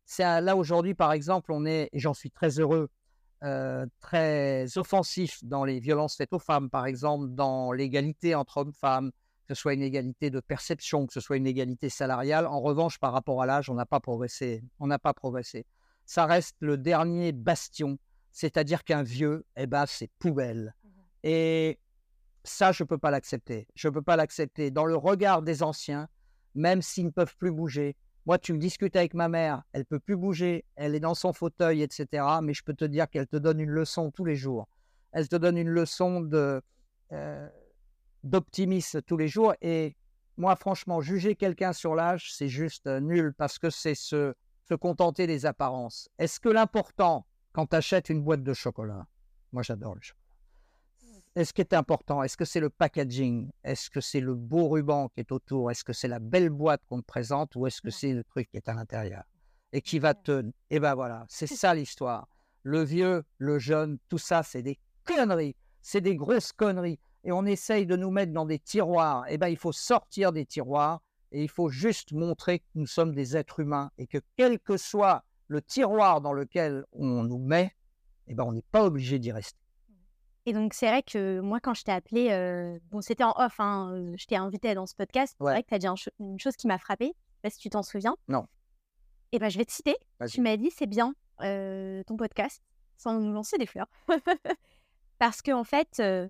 [0.06, 2.88] C'est là aujourd'hui, par exemple, on est, et j'en suis très heureux,
[3.44, 9.10] euh, très offensif dans les violences faites aux femmes, par exemple, dans l'égalité entre hommes-femmes,
[9.46, 12.46] que ce soit une égalité de perception, que ce soit une égalité salariale.
[12.46, 14.64] En revanche, par rapport à l'âge, on n'a pas progressé.
[14.80, 15.66] On n'a pas progressé.
[16.04, 17.98] Ça reste le dernier bastion.
[18.32, 20.74] C'est-à-dire qu'un vieux, eh ben, c'est poubelle.
[21.22, 21.78] Et
[22.44, 23.66] ça, je peux pas l'accepter.
[23.74, 24.70] Je peux pas l'accepter.
[24.70, 26.08] Dans le regard des anciens,
[26.54, 27.96] même s'ils ne peuvent plus bouger.
[28.26, 31.32] Moi, tu me discutes avec ma mère, elle peut plus bouger, elle est dans son
[31.32, 32.24] fauteuil, etc.
[32.42, 34.68] Mais je peux te dire qu'elle te donne une leçon tous les jours.
[35.12, 37.48] Elle te donne une leçon euh,
[38.24, 39.54] d'optimisme tous les jours.
[39.62, 39.96] Et
[40.36, 44.34] moi, franchement, juger quelqu'un sur l'âge, c'est juste euh, nul parce que c'est se
[44.68, 46.08] se contenter des apparences.
[46.18, 47.24] Est-ce que l'important
[47.56, 49.06] quand tu achètes une boîte de chocolat,
[49.50, 50.25] moi j'adore le chocolat.
[51.36, 52.22] Est-ce qui est important?
[52.22, 53.50] Est-ce que c'est le packaging?
[53.62, 55.70] Est-ce que c'est le beau ruban qui est autour?
[55.70, 58.48] Est-ce que c'est la belle boîte qu'on te présente ou est-ce que c'est le truc
[58.50, 59.22] qui est à l'intérieur?
[59.74, 62.26] Et qui va te Eh ben voilà, c'est ça l'histoire.
[62.62, 65.54] Le vieux, le jeune, tout ça, c'est des conneries.
[65.82, 66.98] C'est des grosses conneries.
[67.22, 69.26] Et on essaye de nous mettre dans des tiroirs.
[69.28, 73.14] Eh ben, il faut sortir des tiroirs et il faut juste montrer que nous sommes
[73.14, 77.76] des êtres humains et que quel que soit le tiroir dans lequel on nous met,
[78.26, 79.65] eh ben, on n'est pas obligé d'y rester.
[80.46, 83.58] Et donc, c'est vrai que moi, quand je t'ai appelé, euh, bon, c'était en off,
[83.58, 85.34] hein, euh, je t'ai invité dans ce podcast.
[85.40, 85.46] Ouais.
[85.50, 87.14] C'est vrai que tu as dit un cho- une chose qui m'a frappée.
[87.16, 88.16] Je sais pas si tu t'en souviens.
[88.28, 88.46] Non.
[89.32, 89.96] Et ben, je vais te citer.
[90.30, 92.62] Tu m'as dit, c'est bien euh, ton podcast,
[92.96, 93.88] sans nous lancer des fleurs.
[95.18, 96.28] Parce qu'en en fait, euh,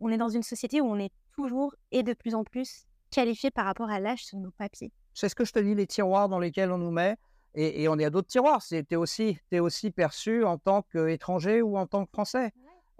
[0.00, 3.50] on est dans une société où on est toujours et de plus en plus qualifié
[3.50, 4.92] par rapport à l'âge sur nos papiers.
[5.12, 7.16] C'est ce que je te dis, les tiroirs dans lesquels on nous met.
[7.54, 8.60] Et, et on est à d'autres tiroirs.
[8.96, 12.52] Aussi, t'es aussi perçu en tant qu'étranger ou en tant que français.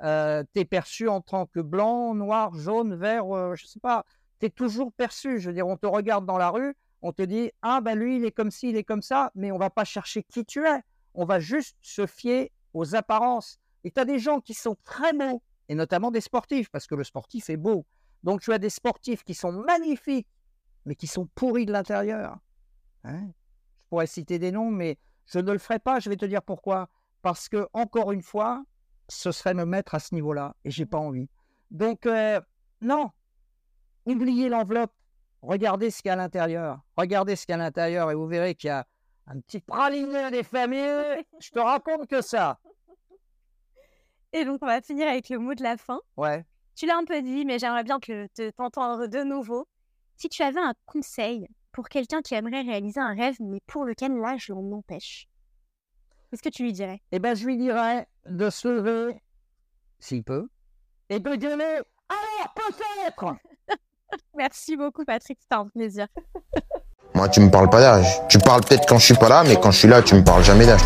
[0.02, 4.04] Euh, t'es perçu en tant que blanc, noir, jaune, vert, euh, je sais pas.
[4.38, 5.38] T'es toujours perçu.
[5.38, 8.16] Je veux dire, on te regarde dans la rue, on te dit, ah, ben lui,
[8.16, 10.66] il est comme ci, il est comme ça, mais on va pas chercher qui tu
[10.66, 10.80] es.
[11.14, 13.58] On va juste se fier aux apparences.
[13.84, 17.04] Et t'as des gens qui sont très beaux, et notamment des sportifs, parce que le
[17.04, 17.86] sportif est beau.
[18.22, 20.26] Donc tu as des sportifs qui sont magnifiques,
[20.86, 22.38] mais qui sont pourris de l'intérieur.
[23.04, 23.28] Hein
[23.84, 26.00] je pourrais citer des noms, mais je ne le ferai pas.
[26.00, 26.88] Je vais te dire pourquoi.
[27.22, 28.64] Parce que, encore une fois,
[29.08, 31.28] ce serait me mettre à ce niveau-là et j'ai pas envie.
[31.70, 32.40] Donc, euh,
[32.80, 33.10] non.
[34.06, 34.92] Oubliez l'enveloppe.
[35.42, 36.80] Regardez ce qu'il y a à l'intérieur.
[36.96, 38.86] Regardez ce qu'il y a à l'intérieur et vous verrez qu'il y a
[39.26, 41.24] un petit praliné des familles.
[41.40, 42.58] Je te raconte que ça.
[44.32, 46.00] Et donc, on va finir avec le mot de la fin.
[46.16, 46.44] Ouais.
[46.74, 49.68] Tu l'as un peu dit, mais j'aimerais bien te, te- t'entendre de nouveau.
[50.16, 54.16] Si tu avais un conseil pour quelqu'un qui aimerait réaliser un rêve, mais pour lequel
[54.16, 55.28] l'âge l'en empêche
[56.34, 57.00] Qu'est-ce que tu lui dirais?
[57.12, 59.22] Eh ben, je lui dirais de se lever,
[60.00, 60.48] s'il peut,
[61.08, 63.36] et de dire alors peut-être
[64.36, 65.38] Merci beaucoup, Patrick.
[65.40, 66.08] C'était un plaisir.
[67.14, 68.20] Moi, tu me parles pas d'âge.
[68.28, 70.24] Tu parles peut-être quand je suis pas là, mais quand je suis là, tu me
[70.24, 70.80] parles jamais d'âge.